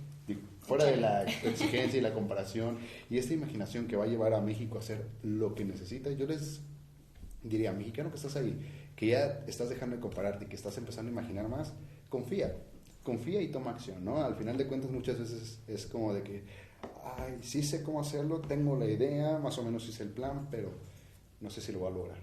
fuera 0.62 0.84
de 0.84 0.96
la 0.96 1.22
exigencia 1.24 1.98
y 1.98 2.02
la 2.02 2.12
comparación 2.12 2.78
y 3.08 3.18
esta 3.18 3.32
imaginación 3.32 3.86
que 3.86 3.96
va 3.96 4.04
a 4.04 4.06
llevar 4.06 4.34
a 4.34 4.40
México 4.40 4.76
a 4.76 4.80
hacer 4.80 5.06
lo 5.22 5.54
que 5.54 5.64
necesita, 5.64 6.10
yo 6.10 6.26
les 6.26 6.60
diría, 7.42 7.72
mexicano 7.72 8.10
que 8.10 8.16
estás 8.16 8.36
ahí, 8.36 8.58
que 8.96 9.06
ya 9.06 9.44
estás 9.46 9.68
dejando 9.68 9.96
de 9.96 10.02
compararte 10.02 10.44
y 10.44 10.48
que 10.48 10.56
estás 10.56 10.76
empezando 10.76 11.08
a 11.10 11.12
imaginar 11.12 11.48
más, 11.48 11.72
confía, 12.08 12.56
confía 13.08 13.40
y 13.40 13.48
toma 13.48 13.70
acción, 13.70 14.04
¿no? 14.04 14.22
Al 14.22 14.34
final 14.34 14.58
de 14.58 14.66
cuentas 14.66 14.90
muchas 14.90 15.18
veces 15.18 15.60
es 15.66 15.86
como 15.86 16.12
de 16.12 16.22
que, 16.22 16.42
ay, 17.16 17.38
sí 17.40 17.62
sé 17.62 17.82
cómo 17.82 18.00
hacerlo, 18.02 18.42
tengo 18.42 18.76
la 18.76 18.84
idea, 18.84 19.38
más 19.38 19.56
o 19.56 19.62
menos 19.62 19.88
hice 19.88 20.02
el 20.02 20.10
plan, 20.10 20.46
pero 20.50 20.68
no 21.40 21.48
sé 21.48 21.62
si 21.62 21.72
lo 21.72 21.78
voy 21.78 21.88
a 21.88 21.94
lograr. 21.94 22.18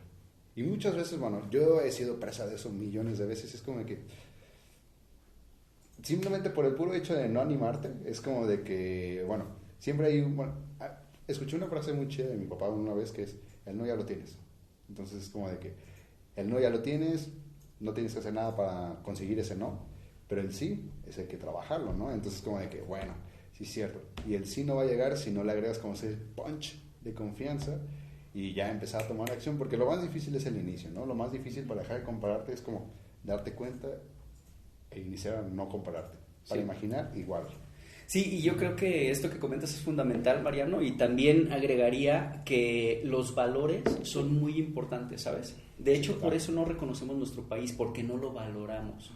Y 0.56 0.62
muchas 0.62 0.96
veces, 0.96 1.20
bueno, 1.20 1.42
yo 1.50 1.82
he 1.82 1.92
sido 1.92 2.20
presa 2.20 2.46
de 2.46 2.54
eso 2.54 2.70
millones 2.70 3.18
de 3.18 3.26
veces, 3.26 3.56
es 3.56 3.64
como 3.64 3.80
de 3.80 3.86
que 3.86 3.98
simplemente 6.04 6.52
por 6.52 6.66
el 6.66 6.76
puro 6.76 6.94
hecho 6.94 7.16
de 7.16 7.30
no 7.30 7.42
animarte, 7.42 7.92
es 8.06 8.22
como 8.22 8.46
de 8.46 8.62
que, 8.62 9.24
bueno, 9.26 9.46
siempre 9.80 10.06
hay 10.06 10.22
un, 10.22 10.36
bueno, 10.36 10.54
ah, 10.80 11.00
escuché 11.28 11.56
una 11.56 11.66
frase 11.66 11.94
muy 11.94 12.08
chida 12.10 12.28
de 12.28 12.38
mi 12.38 12.46
papá 12.46 12.70
una 12.70 12.94
vez 12.94 13.12
que 13.12 13.24
es, 13.24 13.36
el 13.66 13.76
no 13.76 13.88
ya 13.88 13.96
lo 13.96 14.06
tienes. 14.06 14.38
Entonces 14.88 15.24
es 15.24 15.30
como 15.30 15.50
de 15.50 15.58
que 15.58 15.74
el 16.36 16.48
no 16.48 16.60
ya 16.60 16.70
lo 16.70 16.84
tienes, 16.84 17.30
no 17.80 17.92
tienes 17.94 18.14
que 18.14 18.20
hacer 18.20 18.34
nada 18.34 18.56
para 18.56 19.02
conseguir 19.02 19.40
ese 19.40 19.56
no, 19.56 19.95
pero 20.28 20.42
el 20.42 20.52
sí 20.54 20.90
es 21.08 21.18
el 21.18 21.28
que 21.28 21.38
trabajarlo, 21.38 21.94
¿no? 21.94 22.12
Entonces 22.12 22.42
como 22.42 22.60
de 22.60 22.70
que, 22.70 22.82
bueno, 22.82 23.14
sí 23.54 23.64
es 23.64 23.72
cierto. 23.72 24.02
Y 24.28 24.34
el 24.36 24.46
sí 24.46 24.64
no 24.64 24.76
va 24.76 24.84
a 24.84 24.86
llegar 24.86 25.18
si 25.18 25.32
no 25.32 25.44
le 25.44 25.52
agregas 25.52 25.80
como 25.80 25.94
ese 25.94 26.16
punch 26.36 26.76
de 27.02 27.14
confianza 27.14 27.80
y 28.34 28.54
ya 28.54 28.70
empezar 28.70 29.04
a 29.04 29.08
tomar 29.08 29.32
acción, 29.32 29.58
porque 29.58 29.78
lo 29.78 29.86
más 29.86 30.02
difícil 30.02 30.36
es 30.36 30.46
el 30.46 30.58
inicio, 30.58 30.90
¿no? 30.92 31.06
Lo 31.06 31.16
más 31.16 31.32
difícil 31.32 31.64
para 31.66 31.82
dejar 31.82 32.00
de 32.00 32.04
compararte 32.04 32.54
es 32.54 32.62
como 32.62 32.88
darte 33.24 33.54
cuenta 33.54 33.88
e 34.92 35.00
iniciar 35.00 35.36
a 35.36 35.42
no 35.42 35.70
compararte. 35.70 36.18
Para 36.48 36.60
Sí. 36.62 36.66
imaginar, 36.66 37.12
igual. 37.16 37.48
Sí, 38.08 38.36
y 38.38 38.42
yo 38.44 38.56
creo 38.56 38.76
que 38.76 39.10
esto 39.10 39.32
que 39.32 39.40
comentas 39.40 39.74
es 39.74 39.82
fundamental, 39.82 40.44
Mariano, 40.44 40.82
y 40.84 40.92
también 40.92 41.52
agregaría 41.52 42.44
que 42.46 43.02
los 43.04 43.34
valores 43.34 43.82
son 44.04 44.38
muy 44.40 44.60
importantes, 44.60 45.22
¿sabes? 45.22 45.56
De 45.80 45.96
hecho, 45.96 46.20
por 46.20 46.36
eso 46.36 46.52
no 46.52 46.66
reconocemos 46.66 47.16
nuestro 47.18 47.48
país, 47.48 47.72
porque 47.74 48.04
no 48.04 48.18
lo 48.18 48.32
valoramos. 48.32 49.12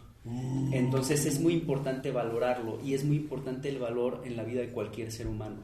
Entonces 0.72 1.24
es 1.24 1.40
muy 1.40 1.54
importante 1.54 2.10
valorarlo 2.10 2.78
y 2.84 2.92
es 2.92 3.04
muy 3.04 3.16
importante 3.16 3.70
el 3.70 3.78
valor 3.78 4.22
en 4.24 4.36
la 4.36 4.44
vida 4.44 4.60
de 4.60 4.68
cualquier 4.68 5.10
ser 5.10 5.26
humano. 5.26 5.62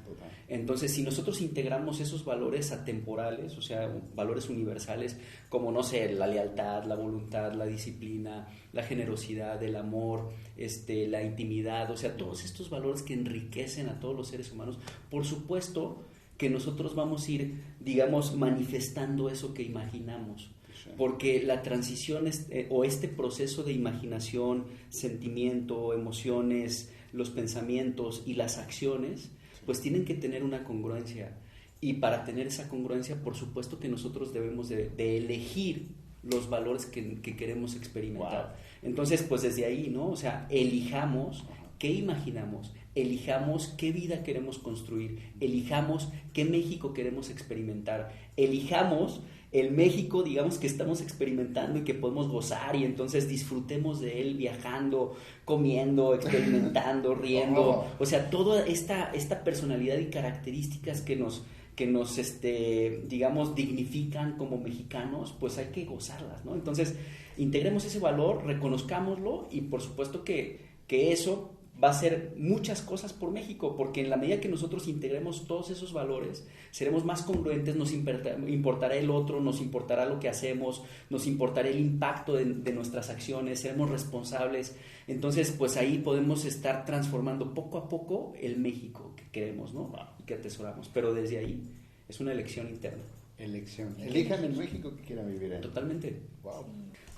Entonces, 0.48 0.92
si 0.92 1.02
nosotros 1.02 1.40
integramos 1.42 2.00
esos 2.00 2.24
valores 2.24 2.72
atemporales, 2.72 3.58
o 3.58 3.62
sea, 3.62 3.92
valores 4.14 4.48
universales, 4.48 5.18
como, 5.48 5.72
no 5.72 5.82
sé, 5.82 6.12
la 6.12 6.26
lealtad, 6.26 6.84
la 6.84 6.94
voluntad, 6.94 7.52
la 7.52 7.66
disciplina, 7.66 8.48
la 8.72 8.82
generosidad, 8.82 9.62
el 9.62 9.76
amor, 9.76 10.30
este, 10.56 11.08
la 11.08 11.22
intimidad, 11.22 11.90
o 11.90 11.96
sea, 11.96 12.16
todos 12.16 12.44
estos 12.44 12.70
valores 12.70 13.02
que 13.02 13.14
enriquecen 13.14 13.88
a 13.88 13.98
todos 13.98 14.16
los 14.16 14.28
seres 14.28 14.52
humanos, 14.52 14.78
por 15.10 15.24
supuesto 15.24 16.04
que 16.38 16.48
nosotros 16.48 16.94
vamos 16.94 17.26
a 17.26 17.30
ir, 17.32 17.62
digamos, 17.80 18.36
manifestando 18.36 19.28
eso 19.28 19.52
que 19.52 19.62
imaginamos. 19.62 20.50
Porque 20.96 21.42
la 21.42 21.62
transición 21.62 22.26
es- 22.26 22.46
eh, 22.50 22.66
o 22.70 22.84
este 22.84 23.08
proceso 23.08 23.62
de 23.62 23.72
imaginación, 23.72 24.64
sentimiento, 24.88 25.92
emociones, 25.94 26.90
los 27.12 27.30
pensamientos 27.30 28.22
y 28.26 28.34
las 28.34 28.58
acciones, 28.58 29.30
pues 29.64 29.80
tienen 29.80 30.04
que 30.04 30.14
tener 30.14 30.42
una 30.44 30.64
congruencia. 30.64 31.38
Y 31.80 31.94
para 31.94 32.24
tener 32.24 32.46
esa 32.46 32.68
congruencia, 32.68 33.22
por 33.22 33.36
supuesto 33.36 33.78
que 33.78 33.88
nosotros 33.88 34.32
debemos 34.32 34.68
de, 34.68 34.88
de 34.90 35.18
elegir 35.18 35.88
los 36.22 36.48
valores 36.48 36.86
que, 36.86 37.20
que 37.20 37.36
queremos 37.36 37.76
experimentar. 37.76 38.56
Entonces, 38.82 39.22
pues 39.22 39.42
desde 39.42 39.64
ahí, 39.64 39.88
¿no? 39.90 40.08
O 40.10 40.16
sea, 40.16 40.46
elijamos 40.50 41.44
qué 41.78 41.90
imaginamos, 41.92 42.72
elijamos 42.94 43.68
qué 43.76 43.92
vida 43.92 44.22
queremos 44.24 44.58
construir, 44.58 45.32
elijamos 45.40 46.08
qué 46.32 46.44
México 46.44 46.92
queremos 46.94 47.30
experimentar, 47.30 48.12
elijamos 48.36 49.20
el 49.60 49.72
México, 49.72 50.22
digamos, 50.22 50.58
que 50.58 50.66
estamos 50.66 51.00
experimentando 51.00 51.78
y 51.78 51.82
que 51.82 51.94
podemos 51.94 52.28
gozar 52.28 52.76
y 52.76 52.84
entonces 52.84 53.28
disfrutemos 53.28 54.00
de 54.00 54.20
él 54.20 54.36
viajando, 54.36 55.16
comiendo, 55.44 56.14
experimentando, 56.16 57.14
riendo. 57.14 57.62
Oh. 57.62 57.86
O 57.98 58.06
sea, 58.06 58.30
toda 58.30 58.66
esta, 58.66 59.10
esta 59.14 59.44
personalidad 59.44 59.98
y 59.98 60.06
características 60.06 61.00
que 61.00 61.16
nos, 61.16 61.44
que 61.74 61.86
nos 61.86 62.18
este, 62.18 63.04
digamos, 63.08 63.54
dignifican 63.54 64.36
como 64.36 64.58
mexicanos, 64.58 65.34
pues 65.38 65.58
hay 65.58 65.66
que 65.66 65.84
gozarlas, 65.84 66.44
¿no? 66.44 66.54
Entonces, 66.54 66.96
integremos 67.36 67.84
ese 67.84 67.98
valor, 67.98 68.44
reconozcámoslo 68.44 69.48
y 69.50 69.62
por 69.62 69.80
supuesto 69.80 70.24
que, 70.24 70.60
que 70.86 71.12
eso 71.12 71.55
va 71.82 71.90
a 71.90 71.94
ser 71.94 72.32
muchas 72.38 72.80
cosas 72.80 73.12
por 73.12 73.30
México, 73.30 73.76
porque 73.76 74.00
en 74.00 74.08
la 74.08 74.16
medida 74.16 74.40
que 74.40 74.48
nosotros 74.48 74.88
integremos 74.88 75.46
todos 75.46 75.70
esos 75.70 75.92
valores, 75.92 76.46
seremos 76.70 77.04
más 77.04 77.22
congruentes, 77.22 77.76
nos 77.76 77.92
importa- 77.92 78.36
importará 78.48 78.96
el 78.96 79.10
otro, 79.10 79.40
nos 79.40 79.60
importará 79.60 80.06
lo 80.06 80.18
que 80.18 80.28
hacemos, 80.28 80.82
nos 81.10 81.26
importará 81.26 81.68
el 81.68 81.78
impacto 81.78 82.34
de, 82.34 82.44
de 82.46 82.72
nuestras 82.72 83.10
acciones, 83.10 83.60
seremos 83.60 83.90
responsables. 83.90 84.74
Entonces, 85.06 85.52
pues 85.52 85.76
ahí 85.76 85.98
podemos 85.98 86.44
estar 86.46 86.84
transformando 86.86 87.52
poco 87.52 87.78
a 87.78 87.88
poco 87.88 88.32
el 88.40 88.56
México 88.58 89.12
que 89.14 89.24
queremos, 89.30 89.74
¿no? 89.74 89.92
Y 90.18 90.22
que 90.24 90.34
atesoramos. 90.34 90.90
Pero 90.92 91.12
desde 91.12 91.38
ahí 91.38 91.60
es 92.08 92.20
una 92.20 92.32
elección 92.32 92.68
interna. 92.68 93.04
Elección. 93.38 93.94
Elijan 94.00 94.42
el 94.44 94.56
México 94.56 94.92
que 94.96 95.02
quieran 95.02 95.30
vivir 95.30 95.52
en. 95.52 95.60
Totalmente. 95.60 96.20
Wow. 96.42 96.64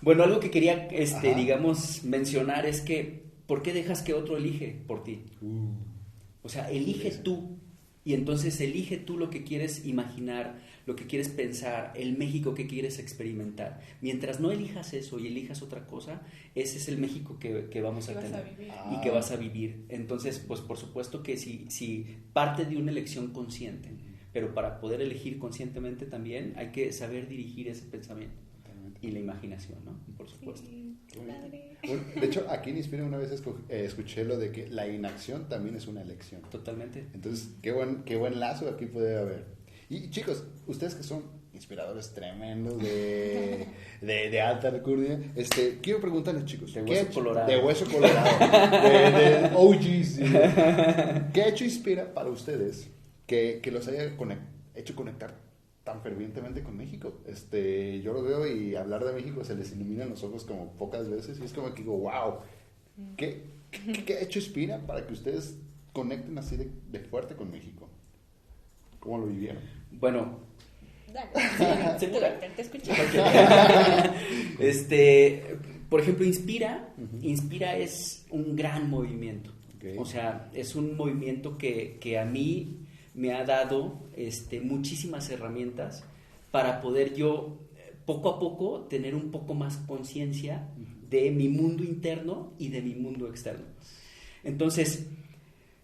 Bueno, 0.03 0.25
algo 0.25 0.41
que 0.41 0.51
quería, 0.51 0.89
este, 0.89 1.31
Ajá. 1.31 1.39
digamos, 1.39 2.03
mencionar 2.03 2.67
es 2.67 2.81
que, 2.81 3.28
¿por 3.49 3.63
qué 3.63 3.73
dejas 3.73 4.03
que 4.03 4.15
otro 4.15 4.37
elige 4.37 4.77
por 4.87 5.03
ti? 5.03 5.25
O 6.43 6.49
sea, 6.49 6.71
elige 6.71 7.11
tú. 7.11 7.57
Y 8.05 8.15
entonces 8.15 8.59
elige 8.61 8.97
tú 8.97 9.19
lo 9.19 9.29
que 9.29 9.43
quieres 9.43 9.85
imaginar, 9.85 10.61
lo 10.87 10.97
que 10.97 11.07
quieres 11.07 11.29
pensar, 11.29 11.93
el 11.95 12.17
México 12.17 12.55
que 12.55 12.67
quieres 12.67 12.99
experimentar. 12.99 13.83
Mientras 14.01 14.41
no 14.41 14.51
elijas 14.51 14.95
eso 14.95 15.19
y 15.19 15.27
elijas 15.27 15.61
otra 15.61 15.87
cosa, 15.87 16.23
ese 16.55 16.79
es 16.79 16.89
el 16.89 16.97
México 16.97 17.39
que, 17.39 17.69
que 17.71 17.83
vamos 17.83 18.07
Que 18.07 18.13
a 18.13 18.21
tener 18.21 18.71
a 18.71 18.95
y 18.95 19.01
que 19.03 19.11
vas 19.11 19.31
a 19.31 19.37
vivir. 19.37 19.85
Entonces, 19.91 20.39
pues 20.39 20.61
por 20.61 20.79
supuesto 20.79 21.23
que 21.23 21.37
si, 21.37 21.67
si 21.69 22.07
parte 22.33 22.65
de 22.65 22.79
una 22.79 22.93
elección 22.93 23.29
consciente, 23.33 23.91
pero 24.33 24.55
para 24.55 24.81
poder 24.81 25.03
elegir 25.03 25.39
conscientemente 25.39 26.07
también 26.07 26.55
hay 26.57 26.71
que 26.73 26.93
saber 26.93 27.29
dirigir 27.29 27.69
ese 27.69 27.85
pensamiento 27.85 28.48
Totalmente. 28.95 29.07
y 29.07 29.11
la 29.13 29.19
imaginación, 29.21 29.79
¿no? 29.85 29.93
Por 30.17 30.29
supuesto. 30.29 30.67
Sí, 30.69 30.97
padre. 31.15 31.77
Bueno, 31.87 32.03
de 32.21 32.27
hecho, 32.27 32.47
aquí 32.51 32.71
en 32.71 32.77
Inspira 32.79 33.05
una 33.05 33.17
vez 33.19 33.31
eh, 33.33 33.85
escuché 33.85 34.25
lo 34.25 34.37
de 34.39 34.51
que 34.53 34.69
la 34.69 34.87
inacción 34.89 35.49
también 35.49 35.77
es 35.77 35.87
una 35.87 36.03
elección. 36.03 36.43
Totalmente. 36.51 37.07
Entonces, 37.15 37.51
qué 37.63 37.73
buen, 37.73 38.03
qué 38.05 38.17
buen 38.17 38.41
lazo 38.41 38.69
aquí 38.69 38.87
puede 38.87 39.17
haber. 39.19 39.45
Y 39.91 40.11
chicos, 40.11 40.45
ustedes 40.67 40.95
que 40.95 41.03
son 41.03 41.23
inspiradores 41.55 42.13
tremendos 42.13 42.81
de, 42.83 43.67
de, 44.03 44.31
de 44.31 44.41
alta 44.41 44.71
recurrencia, 44.71 45.33
este, 45.35 45.79
quiero 45.83 46.01
preguntarles, 46.01 46.45
chicos, 46.45 46.75
De 46.75 46.85
¿qué 46.85 46.91
hueso 46.93 47.13
colorado. 47.15 47.49
De 47.49 47.59
hueso 47.59 47.87
colorado. 47.87 48.79
de, 48.83 49.49
de 49.49 49.51
OGs. 49.55 50.07
¿sí? 50.09 50.23
¿Qué 51.33 51.43
ha 51.43 51.49
hecho 51.49 51.65
Inspira 51.65 52.13
para 52.15 52.29
ustedes 52.31 52.89
que, 53.27 53.61
que 53.63 53.71
los 53.71 53.89
haya 53.89 54.17
conec- 54.17 54.39
hecho 54.75 54.95
conectar 54.95 55.35
tan 55.89 56.03
fervientemente 56.03 56.63
con 56.63 56.77
México? 56.77 57.21
Este, 57.27 58.03
yo 58.03 58.13
lo 58.13 58.23
veo 58.23 58.47
y 58.47 58.77
hablar 58.77 59.05
de 59.05 59.15
México 59.15 59.43
se 59.43 59.55
les 59.55 59.73
iluminan 59.73 60.11
los 60.11 60.23
ojos 60.23 60.45
como 60.45 60.73
pocas 60.73 61.09
veces 61.09 61.39
y 61.41 61.45
es 61.45 61.53
como 61.55 61.73
que 61.73 61.83
digo, 61.83 61.97
wow, 61.97 62.35
¿qué, 63.17 63.45
qué, 63.71 64.05
qué 64.05 64.15
ha 64.15 64.21
hecho 64.21 64.39
Inspira 64.39 64.79
para 64.87 65.07
que 65.07 65.15
ustedes 65.15 65.57
conecten 65.95 66.37
así 66.37 66.59
de, 66.59 66.71
de 66.91 67.01
fuerte 67.01 67.35
con 67.35 67.51
México? 67.51 67.89
¿Cómo 69.01 69.19
lo 69.19 69.27
vivieron? 69.29 69.63
Bueno, 69.93 70.41
Dale, 71.11 71.31
sí, 71.57 71.65
¿Segura? 72.01 72.39
Te 72.39 72.61
escucho. 72.61 72.93
este, 74.59 75.57
Por 75.89 76.03
ejemplo, 76.03 76.27
Inspira, 76.27 76.91
Inspira 77.23 77.79
es 77.79 78.27
un 78.31 78.55
gran 78.55 78.91
movimiento. 78.91 79.55
O 79.97 80.05
sea, 80.05 80.51
es 80.53 80.75
un 80.75 80.97
movimiento 80.97 81.57
que, 81.57 81.97
que, 81.99 82.19
a 82.19 82.27
mí 82.27 82.81
me 83.19 83.33
ha 83.33 83.45
dado 83.45 83.99
este, 84.17 84.61
muchísimas 84.61 85.29
herramientas 85.29 86.05
para 86.53 86.81
poder 86.81 87.15
yo 87.15 87.59
eh, 87.77 87.93
poco 88.07 88.31
a 88.31 88.39
poco 88.39 88.83
tener 88.89 89.17
un 89.17 89.33
poco 89.33 89.55
más 89.55 89.77
conciencia 89.79 90.69
de 91.11 91.33
mi 91.33 91.49
mundo 91.49 91.83
interno 91.83 92.53
y 92.59 92.69
de 92.69 92.81
mi 92.81 92.95
mundo 92.95 93.29
externo. 93.29 93.65
Entonces, 94.45 95.09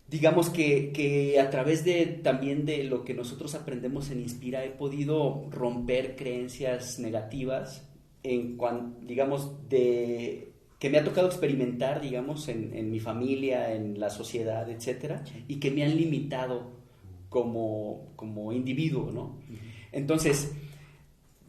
digamos 0.08 0.48
que, 0.48 0.92
que, 0.92 1.40
a 1.40 1.50
través 1.50 1.84
de 1.84 2.06
también 2.06 2.66
de 2.66 2.84
lo 2.84 3.04
que 3.04 3.14
nosotros 3.14 3.56
aprendemos 3.56 4.10
en 4.10 4.20
Inspira 4.20 4.64
he 4.64 4.70
podido 4.70 5.48
romper 5.50 6.14
creencias 6.14 7.00
negativas 7.00 7.88
en 8.22 8.56
digamos, 9.02 9.68
de 9.68 10.52
que 10.78 10.88
me 10.88 10.98
ha 10.98 11.04
tocado 11.04 11.26
experimentar, 11.26 12.00
digamos, 12.00 12.48
en, 12.48 12.74
en 12.74 12.90
mi 12.90 13.00
familia, 13.00 13.74
en 13.74 13.98
la 13.98 14.08
sociedad, 14.08 14.68
etcétera, 14.70 15.24
y 15.48 15.56
que 15.56 15.70
me 15.70 15.82
han 15.82 15.96
limitado 15.96 16.73
como, 17.34 18.12
como 18.14 18.52
individuo, 18.52 19.10
¿no? 19.10 19.40
Entonces, 19.90 20.54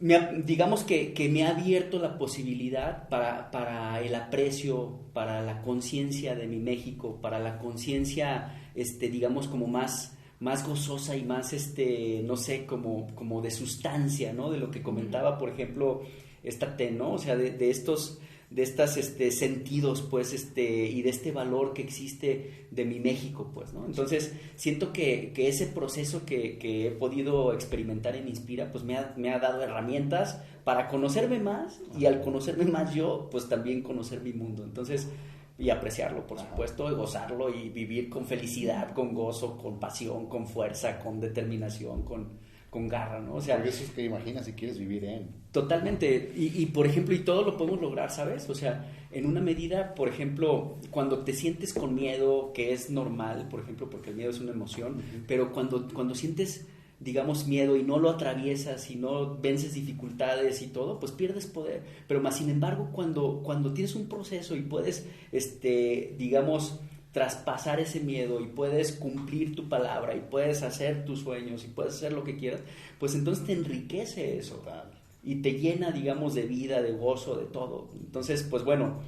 digamos 0.00 0.82
que, 0.82 1.14
que, 1.14 1.28
me 1.28 1.44
ha 1.44 1.50
abierto 1.50 2.00
la 2.00 2.18
posibilidad 2.18 3.08
para, 3.08 3.52
para 3.52 4.00
el 4.00 4.12
aprecio, 4.16 4.98
para 5.12 5.42
la 5.42 5.62
conciencia 5.62 6.34
de 6.34 6.48
mi 6.48 6.58
México, 6.58 7.20
para 7.22 7.38
la 7.38 7.58
conciencia, 7.58 8.68
este, 8.74 9.08
digamos, 9.08 9.46
como 9.46 9.68
más, 9.68 10.18
más 10.40 10.66
gozosa 10.66 11.16
y 11.16 11.22
más, 11.22 11.52
este, 11.52 12.20
no 12.24 12.36
sé, 12.36 12.66
como, 12.66 13.14
como 13.14 13.40
de 13.40 13.52
sustancia, 13.52 14.32
¿no? 14.32 14.50
De 14.50 14.58
lo 14.58 14.72
que 14.72 14.82
comentaba, 14.82 15.38
por 15.38 15.50
ejemplo, 15.50 16.02
esta 16.42 16.76
T, 16.76 16.90
¿no? 16.90 17.12
O 17.12 17.18
sea, 17.18 17.36
de, 17.36 17.52
de 17.52 17.70
estos 17.70 18.18
de 18.50 18.62
estos 18.62 18.96
este, 18.96 19.30
sentidos, 19.32 20.02
pues, 20.02 20.32
este, 20.32 20.86
y 20.86 21.02
de 21.02 21.10
este 21.10 21.32
valor 21.32 21.74
que 21.74 21.82
existe 21.82 22.66
de 22.70 22.84
mi 22.84 23.00
México, 23.00 23.50
pues, 23.52 23.72
¿no? 23.72 23.84
Entonces, 23.86 24.34
siento 24.54 24.92
que, 24.92 25.32
ese 25.36 25.66
proceso 25.66 26.24
que, 26.24 26.58
he 26.62 26.90
podido 26.92 27.52
experimentar 27.52 28.14
en 28.14 28.28
Inspira, 28.28 28.70
pues, 28.70 28.84
me 28.84 28.96
ha, 28.96 29.14
me 29.16 29.32
ha 29.32 29.38
dado 29.38 29.62
herramientas 29.62 30.40
para 30.64 30.88
conocerme 30.88 31.40
más 31.40 31.80
y 31.98 32.06
al 32.06 32.20
conocerme 32.20 32.64
más 32.66 32.94
yo, 32.94 33.28
pues, 33.30 33.48
también 33.48 33.82
conocer 33.82 34.20
mi 34.20 34.32
mundo. 34.32 34.62
Entonces, 34.62 35.08
y 35.58 35.70
apreciarlo, 35.70 36.26
por 36.26 36.38
supuesto, 36.38 36.90
y 36.90 36.94
gozarlo 36.94 37.52
y 37.52 37.70
vivir 37.70 38.08
con 38.10 38.26
felicidad, 38.26 38.92
con 38.92 39.14
gozo, 39.14 39.56
con 39.56 39.80
pasión, 39.80 40.26
con 40.28 40.46
fuerza, 40.46 40.98
con 40.98 41.18
determinación, 41.18 42.02
con, 42.02 42.38
con 42.70 42.88
garra, 42.88 43.20
¿no? 43.20 43.34
O 43.36 43.40
sea, 43.40 43.62
eso 43.64 43.84
es 43.84 43.90
que 43.90 44.04
imaginas 44.04 44.46
si 44.46 44.52
quieres 44.52 44.78
vivir 44.78 45.04
en. 45.04 45.28
Totalmente. 45.52 46.32
Y, 46.36 46.62
y, 46.62 46.66
por 46.66 46.86
ejemplo, 46.86 47.14
y 47.14 47.20
todo 47.20 47.42
lo 47.42 47.56
podemos 47.56 47.80
lograr, 47.80 48.10
¿sabes? 48.10 48.48
O 48.50 48.54
sea, 48.54 48.92
en 49.10 49.26
una 49.26 49.40
medida, 49.40 49.94
por 49.94 50.08
ejemplo, 50.08 50.76
cuando 50.90 51.20
te 51.20 51.32
sientes 51.32 51.72
con 51.72 51.94
miedo, 51.94 52.52
que 52.52 52.72
es 52.72 52.90
normal, 52.90 53.48
por 53.48 53.60
ejemplo, 53.60 53.88
porque 53.88 54.10
el 54.10 54.16
miedo 54.16 54.30
es 54.30 54.40
una 54.40 54.52
emoción, 54.52 55.02
pero 55.26 55.52
cuando, 55.52 55.88
cuando 55.88 56.14
sientes 56.14 56.66
digamos, 56.98 57.46
miedo 57.46 57.76
y 57.76 57.82
no 57.82 57.98
lo 57.98 58.10
atraviesas 58.10 58.90
y 58.90 58.96
no 58.96 59.36
vences 59.36 59.74
dificultades 59.74 60.62
y 60.62 60.68
todo, 60.68 60.98
pues 60.98 61.12
pierdes 61.12 61.46
poder. 61.46 61.82
Pero 62.08 62.20
más 62.20 62.38
sin 62.38 62.48
embargo, 62.48 62.88
cuando, 62.92 63.42
cuando 63.42 63.72
tienes 63.72 63.94
un 63.94 64.08
proceso 64.08 64.56
y 64.56 64.62
puedes, 64.62 65.06
este, 65.30 66.14
digamos, 66.18 66.80
traspasar 67.16 67.80
ese 67.80 68.00
miedo 68.00 68.42
y 68.42 68.46
puedes 68.46 68.92
cumplir 68.92 69.56
tu 69.56 69.70
palabra 69.70 70.14
y 70.14 70.20
puedes 70.20 70.62
hacer 70.62 71.06
tus 71.06 71.20
sueños 71.20 71.64
y 71.64 71.68
puedes 71.68 71.94
hacer 71.94 72.12
lo 72.12 72.24
que 72.24 72.36
quieras, 72.36 72.60
pues 73.00 73.14
entonces 73.14 73.46
te 73.46 73.54
enriquece 73.54 74.36
eso 74.36 74.62
y 75.24 75.36
te 75.36 75.52
llena, 75.52 75.92
digamos, 75.92 76.34
de 76.34 76.42
vida, 76.42 76.82
de 76.82 76.92
gozo, 76.92 77.36
de 77.36 77.46
todo. 77.46 77.88
Entonces, 77.98 78.42
pues 78.42 78.64
bueno, 78.64 79.00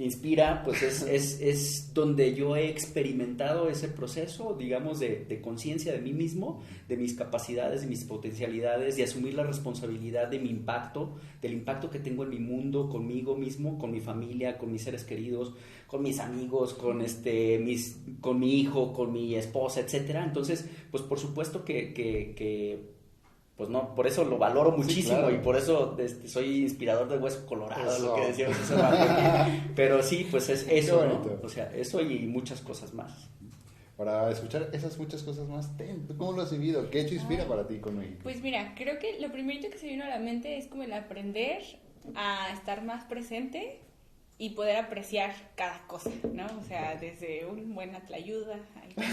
Inspira, 0.00 0.62
pues 0.64 0.82
es, 0.82 1.02
es, 1.02 1.40
es, 1.40 1.94
donde 1.94 2.34
yo 2.34 2.56
he 2.56 2.68
experimentado 2.68 3.68
ese 3.68 3.88
proceso, 3.88 4.56
digamos, 4.58 4.98
de, 5.00 5.24
de 5.26 5.40
conciencia 5.40 5.92
de 5.92 6.00
mí 6.00 6.12
mismo, 6.12 6.62
de 6.88 6.96
mis 6.96 7.14
capacidades, 7.14 7.82
de 7.82 7.86
mis 7.86 8.04
potencialidades, 8.04 8.96
de 8.96 9.04
asumir 9.04 9.34
la 9.34 9.44
responsabilidad 9.44 10.28
de 10.28 10.38
mi 10.38 10.50
impacto, 10.50 11.16
del 11.42 11.52
impacto 11.52 11.90
que 11.90 11.98
tengo 11.98 12.24
en 12.24 12.30
mi 12.30 12.38
mundo, 12.38 12.88
conmigo 12.88 13.36
mismo, 13.36 13.78
con 13.78 13.90
mi 13.90 14.00
familia, 14.00 14.58
con 14.58 14.72
mis 14.72 14.82
seres 14.82 15.04
queridos, 15.04 15.54
con 15.86 16.02
mis 16.02 16.20
amigos, 16.20 16.74
con, 16.74 17.02
este, 17.02 17.58
mis, 17.58 18.00
con 18.20 18.38
mi 18.38 18.60
hijo, 18.60 18.92
con 18.92 19.12
mi 19.12 19.34
esposa, 19.34 19.80
etcétera. 19.80 20.24
Entonces, 20.24 20.68
pues 20.90 21.02
por 21.02 21.18
supuesto 21.18 21.64
que, 21.64 21.92
que, 21.92 22.34
que 22.36 22.99
pues 23.60 23.68
no, 23.68 23.94
por 23.94 24.06
eso 24.06 24.24
lo 24.24 24.38
valoro 24.38 24.70
muchísimo 24.72 25.30
y 25.30 25.36
por 25.36 25.54
eso 25.54 25.94
este, 25.98 26.28
soy 26.28 26.62
inspirador 26.62 27.10
de 27.10 27.18
Hueso 27.18 27.44
Colorado, 27.44 27.98
lo 27.98 28.14
que 28.14 28.28
decíamos 28.28 28.58
hace 28.58 28.74
rato. 28.74 29.52
Pero 29.76 30.02
sí, 30.02 30.26
pues 30.30 30.48
es 30.48 30.66
eso, 30.66 31.04
¿no? 31.04 31.20
O 31.42 31.48
sea, 31.50 31.70
eso 31.74 32.00
y 32.00 32.20
muchas 32.20 32.62
cosas 32.62 32.94
más. 32.94 33.28
Para 33.98 34.30
escuchar 34.30 34.70
esas 34.72 34.96
muchas 34.96 35.22
cosas 35.22 35.46
más, 35.46 35.70
¿cómo 36.16 36.32
lo 36.32 36.40
has 36.40 36.50
vivido? 36.50 36.88
¿Qué 36.88 37.02
hecho 37.02 37.12
inspira 37.12 37.44
para 37.44 37.68
ti 37.68 37.80
con 37.80 38.02
Pues 38.22 38.40
mira, 38.40 38.74
creo 38.74 38.98
que 38.98 39.20
lo 39.20 39.30
primerito 39.30 39.68
que 39.68 39.76
se 39.76 39.88
vino 39.88 40.04
a 40.04 40.08
la 40.08 40.18
mente 40.18 40.56
es 40.56 40.66
como 40.66 40.84
el 40.84 40.94
aprender 40.94 41.62
a 42.14 42.54
estar 42.54 42.82
más 42.82 43.04
presente 43.04 43.82
y 44.40 44.48
poder 44.50 44.76
apreciar 44.76 45.34
cada 45.54 45.86
cosa, 45.86 46.10
¿no? 46.32 46.46
O 46.58 46.64
sea, 46.64 46.94
desde 46.94 47.44
un 47.44 47.74
buen 47.74 47.94
atlayuda, 47.94 48.58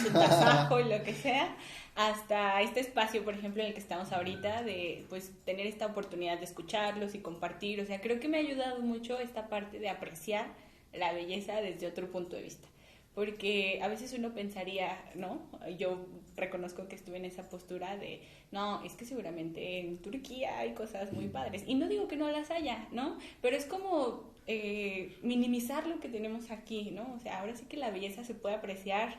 su 0.02 0.14
tasajo 0.14 0.80
y 0.80 0.86
lo 0.86 1.04
que 1.04 1.12
sea, 1.12 1.54
hasta 1.96 2.62
este 2.62 2.80
espacio, 2.80 3.26
por 3.26 3.34
ejemplo, 3.34 3.62
en 3.62 3.68
el 3.68 3.74
que 3.74 3.82
estamos 3.82 4.14
ahorita, 4.14 4.64
de 4.64 5.06
pues 5.10 5.34
tener 5.44 5.68
esta 5.68 5.86
oportunidad 5.86 6.38
de 6.38 6.46
escucharlos 6.46 7.14
y 7.14 7.20
compartir. 7.20 7.82
O 7.82 7.86
sea, 7.86 8.00
creo 8.00 8.22
que 8.22 8.30
me 8.30 8.38
ha 8.38 8.40
ayudado 8.40 8.80
mucho 8.80 9.20
esta 9.20 9.50
parte 9.50 9.80
de 9.80 9.90
apreciar 9.90 10.46
la 10.94 11.12
belleza 11.12 11.60
desde 11.60 11.88
otro 11.88 12.10
punto 12.10 12.38
de 12.38 12.44
vista. 12.44 12.70
Porque 13.14 13.82
a 13.84 13.90
veces 13.90 14.14
uno 14.14 14.34
pensaría, 14.34 14.98
¿no? 15.14 15.42
Yo 15.78 16.06
reconozco 16.38 16.88
que 16.88 16.96
estuve 16.96 17.18
en 17.18 17.26
esa 17.26 17.50
postura 17.50 17.98
de, 17.98 18.22
no, 18.54 18.82
es 18.86 18.94
que 18.94 19.04
seguramente 19.04 19.80
en 19.80 19.98
Turquía 19.98 20.60
hay 20.60 20.74
cosas 20.74 21.12
muy 21.12 21.28
padres. 21.28 21.66
Y 21.68 21.76
no 21.76 21.90
digo 21.90 22.08
que 22.08 22.16
no 22.16 22.32
las 22.32 22.50
haya, 22.50 22.88
¿no? 22.94 23.18
Pero 23.42 23.58
es 23.58 23.66
como 23.66 24.37
eh, 24.48 25.18
minimizar 25.22 25.86
lo 25.88 26.00
que 26.00 26.08
tenemos 26.08 26.52
aquí, 26.52 26.92
¿no? 26.92 27.14
O 27.16 27.20
sea, 27.20 27.42
ahora 27.42 27.56
sí 27.56 27.66
que 27.66 27.76
la 27.76 27.92
belleza 27.92 28.24
se 28.24 28.34
puede 28.34 28.56
apreciar. 28.56 29.16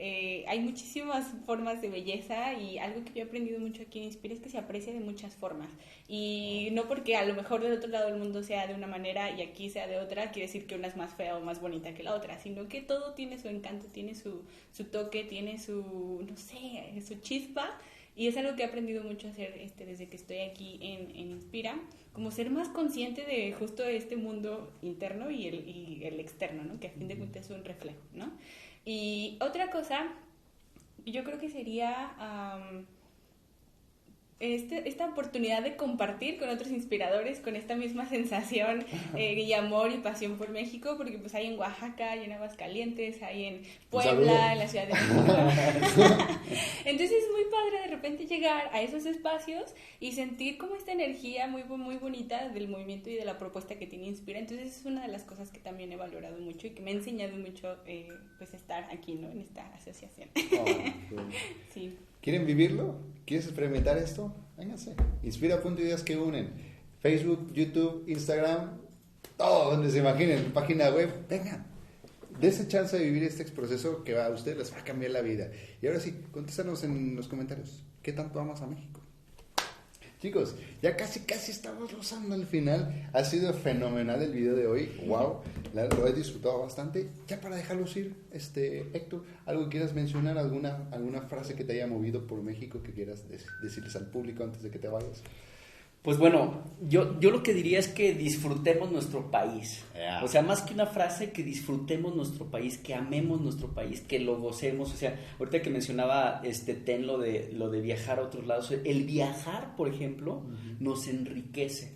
Eh, 0.00 0.44
hay 0.48 0.58
muchísimas 0.58 1.28
formas 1.46 1.80
de 1.80 1.88
belleza 1.88 2.54
y 2.54 2.78
algo 2.78 3.04
que 3.04 3.12
yo 3.12 3.20
he 3.20 3.22
aprendido 3.22 3.60
mucho 3.60 3.82
aquí 3.82 4.00
en 4.00 4.06
Inspira 4.06 4.34
es 4.34 4.40
que 4.40 4.50
se 4.50 4.58
aprecia 4.58 4.92
de 4.92 4.98
muchas 4.98 5.36
formas. 5.36 5.70
Y 6.08 6.70
no 6.72 6.88
porque 6.88 7.16
a 7.16 7.24
lo 7.24 7.34
mejor 7.34 7.62
del 7.62 7.74
otro 7.74 7.88
lado 7.88 8.06
del 8.06 8.18
mundo 8.18 8.42
sea 8.42 8.66
de 8.66 8.74
una 8.74 8.88
manera 8.88 9.30
y 9.30 9.42
aquí 9.42 9.70
sea 9.70 9.86
de 9.86 9.98
otra, 9.98 10.32
quiere 10.32 10.48
decir 10.48 10.66
que 10.66 10.74
una 10.74 10.88
es 10.88 10.96
más 10.96 11.14
fea 11.14 11.36
o 11.36 11.40
más 11.40 11.60
bonita 11.60 11.94
que 11.94 12.02
la 12.02 12.14
otra, 12.14 12.38
sino 12.40 12.66
que 12.68 12.80
todo 12.80 13.14
tiene 13.14 13.38
su 13.38 13.48
encanto, 13.48 13.86
tiene 13.86 14.16
su, 14.16 14.42
su 14.72 14.84
toque, 14.84 15.22
tiene 15.22 15.58
su, 15.60 16.26
no 16.28 16.36
sé, 16.36 17.00
su 17.06 17.20
chispa 17.20 17.78
y 18.14 18.26
es 18.26 18.36
algo 18.36 18.56
que 18.56 18.62
he 18.62 18.66
aprendido 18.66 19.02
mucho 19.02 19.26
a 19.26 19.30
hacer 19.30 19.54
este, 19.58 19.86
desde 19.86 20.08
que 20.08 20.16
estoy 20.16 20.40
aquí 20.40 20.78
en, 20.82 21.10
en 21.16 21.30
Inspira, 21.30 21.78
como 22.12 22.30
ser 22.30 22.50
más 22.50 22.68
consciente 22.68 23.24
de 23.24 23.52
justo 23.52 23.84
este 23.84 24.16
mundo 24.16 24.72
interno 24.82 25.30
y 25.30 25.46
el, 25.46 25.54
y 25.68 26.04
el 26.04 26.20
externo, 26.20 26.62
¿no? 26.62 26.78
Que 26.78 26.88
a 26.88 26.90
fin 26.90 27.08
de 27.08 27.16
cuentas 27.16 27.46
es 27.46 27.50
un 27.50 27.64
reflejo, 27.64 28.00
¿no? 28.14 28.30
Y 28.84 29.38
otra 29.40 29.70
cosa, 29.70 30.12
yo 31.06 31.24
creo 31.24 31.38
que 31.38 31.48
sería 31.48 32.12
este, 34.40 34.88
esta 34.88 35.06
oportunidad 35.06 35.62
de 35.62 35.76
compartir 35.76 36.38
con 36.38 36.48
otros 36.48 36.70
inspiradores 36.70 37.38
con 37.38 37.54
esta 37.54 37.76
misma 37.76 38.06
sensación 38.08 38.84
eh, 39.16 39.34
y 39.34 39.52
amor 39.52 39.92
y 39.92 39.98
pasión 39.98 40.36
por 40.36 40.50
México, 40.50 40.94
porque 40.96 41.18
pues 41.18 41.34
hay 41.34 41.46
en 41.46 41.58
Oaxaca, 41.58 42.12
hay 42.12 42.24
en 42.24 42.32
Aguascalientes, 42.32 43.22
hay 43.22 43.44
en 43.44 43.62
Puebla, 43.90 44.52
en 44.52 44.58
la 44.58 44.68
Ciudad 44.68 44.88
de 44.88 44.94
México. 44.94 45.22
Entonces 46.84 47.12
es 47.12 47.30
muy 47.30 47.44
padre 47.50 47.82
de 47.82 47.86
repente 47.88 48.26
llegar 48.26 48.70
a 48.72 48.82
esos 48.82 49.06
espacios 49.06 49.74
y 50.00 50.12
sentir 50.12 50.58
como 50.58 50.74
esta 50.74 50.92
energía 50.92 51.46
muy, 51.46 51.62
muy 51.64 51.96
bonita 51.96 52.48
del 52.48 52.68
movimiento 52.68 53.10
y 53.10 53.14
de 53.14 53.24
la 53.24 53.38
propuesta 53.38 53.78
que 53.78 53.86
tiene 53.86 54.06
Inspira. 54.06 54.40
Entonces 54.40 54.78
es 54.78 54.84
una 54.84 55.02
de 55.02 55.08
las 55.08 55.22
cosas 55.22 55.50
que 55.50 55.60
también 55.60 55.92
he 55.92 55.96
valorado 55.96 56.38
mucho 56.38 56.66
y 56.66 56.70
que 56.70 56.82
me 56.82 56.90
ha 56.90 56.94
enseñado 56.94 57.36
mucho 57.36 57.76
eh, 57.86 58.08
pues 58.38 58.54
estar 58.54 58.84
aquí, 58.92 59.14
¿no? 59.14 59.30
En 59.30 59.40
esta 59.40 59.66
asociación. 59.74 60.28
Oh, 60.34 60.64
sí. 61.72 61.96
¿Quieren 62.20 62.46
vivirlo? 62.46 62.96
¿Quieres 63.26 63.46
experimentar 63.46 63.96
esto? 63.98 64.34
Vénganse. 64.56 64.94
Inspira 65.22 65.60
ideas 65.78 66.02
que 66.02 66.16
unen. 66.16 66.50
Facebook, 67.00 67.52
YouTube, 67.52 68.04
Instagram, 68.06 68.78
todo 69.36 69.72
donde 69.72 69.90
se 69.90 69.98
imaginen, 69.98 70.52
página 70.52 70.90
web. 70.90 71.10
Vengan. 71.28 71.66
ese 72.40 72.66
chance 72.68 72.98
de 72.98 73.04
vivir 73.04 73.24
este 73.24 73.44
proceso 73.46 74.04
que 74.04 74.18
a 74.18 74.30
ustedes 74.30 74.56
les 74.56 74.72
va 74.72 74.78
a 74.78 74.84
cambiar 74.84 75.12
la 75.12 75.20
vida. 75.20 75.50
Y 75.80 75.86
ahora 75.86 76.00
sí, 76.00 76.14
contéstanos 76.30 76.82
en 76.84 77.16
los 77.16 77.28
comentarios. 77.28 77.84
¿Qué 78.02 78.12
tanto 78.12 78.40
amas 78.40 78.62
a 78.62 78.66
México? 78.66 79.01
Chicos, 80.22 80.54
ya 80.80 80.96
casi, 80.96 81.18
casi 81.18 81.50
estamos 81.50 81.92
rozando 81.92 82.36
el 82.36 82.46
final. 82.46 83.08
Ha 83.12 83.24
sido 83.24 83.52
fenomenal 83.52 84.22
el 84.22 84.30
video 84.30 84.54
de 84.54 84.68
hoy. 84.68 84.88
Wow, 85.08 85.40
lo 85.74 86.06
he 86.06 86.12
disfrutado 86.12 86.60
bastante. 86.60 87.10
Ya 87.26 87.40
para 87.40 87.56
dejarlo 87.56 87.86
ir, 87.96 88.14
este, 88.30 88.82
Héctor, 88.96 89.24
¿algo 89.46 89.68
quieras 89.68 89.94
mencionar? 89.94 90.38
¿Alguna, 90.38 90.88
¿Alguna 90.92 91.22
frase 91.22 91.56
que 91.56 91.64
te 91.64 91.72
haya 91.72 91.88
movido 91.88 92.24
por 92.28 92.40
México 92.40 92.84
que 92.84 92.92
quieras 92.92 93.24
decirles 93.28 93.96
al 93.96 94.06
público 94.06 94.44
antes 94.44 94.62
de 94.62 94.70
que 94.70 94.78
te 94.78 94.86
vayas? 94.86 95.24
Pues 96.02 96.18
bueno, 96.18 96.64
yo, 96.80 97.20
yo 97.20 97.30
lo 97.30 97.44
que 97.44 97.54
diría 97.54 97.78
es 97.78 97.86
que 97.86 98.12
disfrutemos 98.12 98.90
nuestro 98.90 99.30
país. 99.30 99.84
Yeah. 99.94 100.24
O 100.24 100.28
sea, 100.28 100.42
más 100.42 100.62
que 100.62 100.74
una 100.74 100.86
frase, 100.86 101.30
que 101.30 101.44
disfrutemos 101.44 102.16
nuestro 102.16 102.46
país, 102.46 102.76
que 102.76 102.92
amemos 102.92 103.40
nuestro 103.40 103.68
país, 103.68 104.00
que 104.00 104.18
lo 104.18 104.36
gocemos. 104.40 104.92
O 104.92 104.96
sea, 104.96 105.20
ahorita 105.38 105.62
que 105.62 105.70
mencionaba 105.70 106.40
este 106.42 106.74
Ten 106.74 107.06
lo 107.06 107.18
de, 107.18 107.52
lo 107.54 107.70
de 107.70 107.80
viajar 107.80 108.18
a 108.18 108.22
otros 108.22 108.48
lados, 108.48 108.72
el 108.72 109.04
viajar, 109.04 109.76
por 109.76 109.88
ejemplo, 109.88 110.42
nos 110.80 111.06
enriquece. 111.06 111.92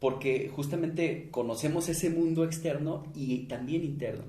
Porque 0.00 0.50
justamente 0.52 1.28
conocemos 1.30 1.88
ese 1.88 2.10
mundo 2.10 2.44
externo 2.44 3.04
y 3.14 3.46
también 3.46 3.84
interno. 3.84 4.24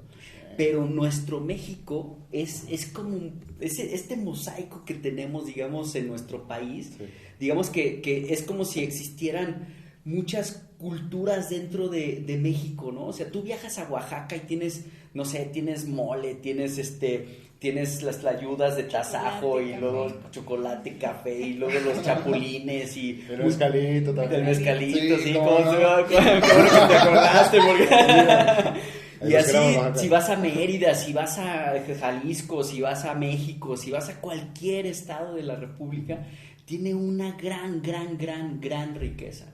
Pero 0.58 0.86
nuestro 0.86 1.40
México 1.42 2.18
es, 2.32 2.64
es 2.70 2.86
como 2.88 3.10
un- 3.18 3.42
ese, 3.60 3.94
este 3.96 4.16
mosaico 4.16 4.84
que 4.86 4.94
tenemos, 4.94 5.46
digamos, 5.46 5.94
en 5.96 6.08
nuestro 6.08 6.48
país. 6.48 6.92
Sí. 6.98 7.06
Digamos 7.40 7.70
que, 7.70 8.02
que 8.02 8.34
es 8.34 8.44
como 8.44 8.64
si 8.66 8.82
existieran 8.82 9.68
muchas 10.06 10.64
culturas 10.78 11.50
dentro 11.50 11.88
de, 11.90 12.24
de 12.26 12.38
México, 12.38 12.92
¿no? 12.92 13.06
O 13.08 13.14
sea, 13.14 13.32
tú 13.32 13.42
viajas 13.42 13.78
a 13.80 13.90
Oaxaca 13.90 14.36
y 14.36 14.42
tienes, 14.42 14.86
no 15.14 15.26
sé, 15.26 15.50
tienes 15.52 15.88
mole, 15.88 16.36
tienes 16.36 16.78
este, 16.78 17.26
tienes 17.60 18.04
las 18.04 18.20
tlayudas 18.20 18.76
de 18.78 18.84
tasajo 18.84 19.58
Chocolate, 19.60 19.72
y 19.78 19.80
luego 19.80 20.06
café. 20.08 20.20
chocolate, 20.32 20.98
café 20.98 21.40
y 21.42 21.54
luego 21.54 21.80
los 21.80 22.02
chapulines 22.06 22.96
y 22.98 23.26
El 23.30 23.44
mezcalito 23.46 24.14
también. 24.14 24.42
el 24.42 24.48
mezcalito, 24.48 25.18
Sí, 25.18 25.24
sí, 25.24 25.34
cómo 25.34 25.60
no. 25.60 25.80
va- 25.82 26.08
qué 26.08 26.16
bueno 26.16 26.42
que 26.42 26.88
te 26.88 26.96
acordaste, 26.96 27.58
porque... 27.66 28.80
Y 29.22 29.36
así, 29.36 29.58
si 29.96 30.10
vas 30.10 30.30
a 30.30 30.36
Mérida, 30.36 30.96
si 30.96 31.14
vas 31.14 31.38
a 31.38 31.74
Jalisco, 32.00 32.64
si 32.64 32.82
vas 32.82 33.06
a 33.06 33.14
México, 33.14 33.78
si 33.78 33.92
vas 33.92 34.10
a 34.10 34.20
cualquier 34.20 34.86
estado 34.86 35.36
de 35.36 35.44
la 35.44 35.56
República, 35.56 36.26
tiene 36.66 36.94
una 36.94 37.34
gran, 37.34 37.82
gran, 37.82 38.18
gran, 38.18 38.60
gran 38.60 38.96
riqueza. 38.96 39.46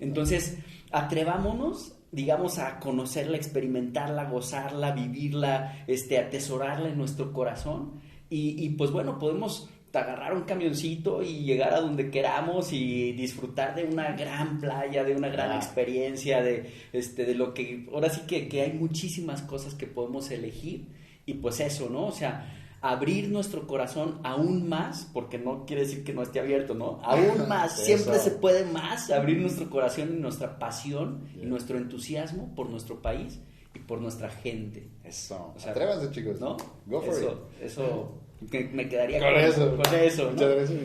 Entonces, 0.00 0.58
atrevámonos, 0.90 1.94
digamos, 2.10 2.58
a 2.58 2.78
conocerla, 2.80 3.36
experimentarla, 3.36 4.24
gozarla, 4.24 4.92
vivirla, 4.92 5.84
este, 5.86 6.18
atesorarla 6.18 6.88
en 6.88 6.98
nuestro 6.98 7.32
corazón. 7.32 8.00
Y, 8.30 8.64
y, 8.64 8.70
pues 8.70 8.90
bueno, 8.90 9.18
podemos 9.18 9.68
agarrar 9.96 10.34
un 10.34 10.42
camioncito 10.42 11.22
y 11.22 11.44
llegar 11.44 11.72
a 11.74 11.80
donde 11.80 12.10
queramos 12.10 12.72
y 12.72 13.12
disfrutar 13.12 13.74
de 13.74 13.84
una 13.84 14.12
gran 14.16 14.60
playa, 14.60 15.04
de 15.04 15.14
una 15.14 15.28
gran 15.28 15.50
Ah. 15.52 15.56
experiencia, 15.56 16.42
de, 16.42 16.70
este, 16.92 17.24
de 17.24 17.34
lo 17.34 17.54
que... 17.54 17.86
Ahora 17.92 18.10
sí 18.10 18.22
que, 18.26 18.48
que 18.48 18.62
hay 18.62 18.72
muchísimas 18.72 19.42
cosas 19.42 19.74
que 19.74 19.86
podemos 19.86 20.30
elegir 20.30 20.86
y 21.26 21.34
pues 21.34 21.60
eso, 21.60 21.88
¿no? 21.90 22.06
O 22.06 22.12
sea, 22.12 22.50
abrir 22.82 23.30
nuestro 23.30 23.66
corazón 23.66 24.20
aún 24.24 24.68
más, 24.68 25.08
porque 25.12 25.38
no 25.38 25.64
quiere 25.64 25.82
decir 25.82 26.04
que 26.04 26.12
no 26.12 26.22
esté 26.22 26.40
abierto, 26.40 26.74
¿no? 26.74 27.00
Aún 27.02 27.46
más, 27.48 27.74
Eso. 27.76 27.84
siempre 27.84 28.18
se 28.18 28.32
puede 28.32 28.64
más 28.66 29.10
abrir 29.10 29.38
nuestro 29.38 29.70
corazón 29.70 30.14
y 30.16 30.20
nuestra 30.20 30.58
pasión 30.58 31.28
y 31.40 31.46
nuestro 31.46 31.78
entusiasmo 31.78 32.54
por 32.54 32.68
nuestro 32.68 33.00
país 33.00 33.40
y 33.74 33.78
por 33.78 34.00
nuestra 34.02 34.28
gente. 34.28 34.88
Eso. 35.02 35.52
O 35.56 35.58
sea, 35.58 35.70
Atrévanse, 35.70 36.10
chicos. 36.10 36.38
¿No? 36.40 36.56
Go 36.86 37.00
for 37.00 37.14
eso, 37.14 37.48
it. 37.58 37.64
Eso, 37.64 38.20
que 38.50 38.64
me 38.64 38.88
quedaría 38.88 39.18
Con 39.20 39.34
eso. 39.34 39.76
Con 39.76 39.94
eso, 39.94 40.24
¿no? 40.26 40.30
Muchas 40.32 40.54
gracias, 40.56 40.80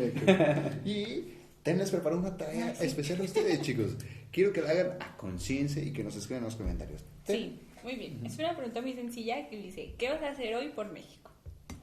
mi 0.86 0.90
Y 0.92 1.34
tenles 1.64 1.92
preparado 1.92 2.22
una 2.22 2.38
tarea 2.38 2.68
Ah, 2.70 2.76
sí. 2.76 2.86
especial 2.86 3.20
a 3.22 3.24
ustedes, 3.24 3.62
chicos. 3.62 3.96
Quiero 4.32 4.54
que 4.54 4.62
la 4.62 4.70
hagan 4.72 4.92
a 5.02 5.18
conciencia 5.18 5.82
y 5.84 5.92
que 5.92 6.04
nos 6.04 6.16
escriban 6.16 6.44
en 6.44 6.46
los 6.46 6.56
comentarios. 6.56 7.04
Sí, 7.26 7.60
muy 7.84 7.96
bien. 7.96 8.20
Es 8.26 8.38
una 8.40 8.56
pregunta 8.56 8.82
muy 8.82 8.94
sencilla 8.94 9.50
que 9.50 9.58
dice, 9.58 9.96
¿qué 9.98 10.10
vas 10.10 10.22
a 10.22 10.30
hacer 10.30 10.56
hoy 10.56 10.70
por 10.70 10.92
México? 10.92 11.32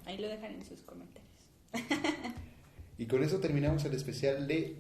Ahí 0.05 0.18
lo 0.18 0.29
dejan 0.29 0.52
en 0.55 0.64
sus 0.64 0.83
comentarios. 0.83 1.31
Y 2.98 3.05
con 3.05 3.22
eso 3.22 3.40
terminamos 3.40 3.85
el 3.85 3.92
especial 3.92 4.46
de 4.48 4.74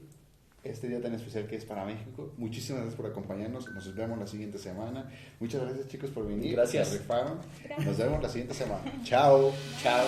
este 0.70 0.88
día 0.88 1.00
tan 1.00 1.14
especial 1.14 1.46
que 1.46 1.56
es 1.56 1.64
para 1.64 1.84
México. 1.84 2.32
Muchísimas 2.36 2.82
gracias 2.82 3.00
por 3.00 3.10
acompañarnos. 3.10 3.70
Nos 3.72 3.94
vemos 3.94 4.18
la 4.18 4.26
siguiente 4.26 4.58
semana. 4.58 5.10
Muchas 5.40 5.62
gracias, 5.62 5.88
chicos, 5.88 6.10
por 6.10 6.26
venir. 6.26 6.52
Gracias. 6.52 6.88
Se 6.88 6.98
rifaron. 6.98 7.38
Nos 7.84 7.96
vemos 7.96 8.22
la 8.22 8.28
siguiente 8.28 8.54
semana. 8.54 8.82
Chao. 9.04 9.52
Chao. 9.82 10.06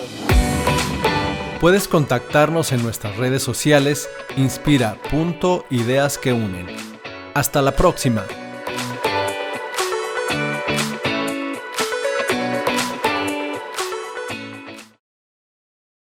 Puedes 1.59 1.87
contactarnos 1.87 2.71
en 2.71 2.83
nuestras 2.83 3.17
redes 3.17 3.43
sociales 3.43 4.09
inspira.ideas 4.37 6.17
que 6.17 6.33
unen. 6.33 6.67
Hasta 7.33 7.61
la 7.61 7.71
próxima. 7.75 8.25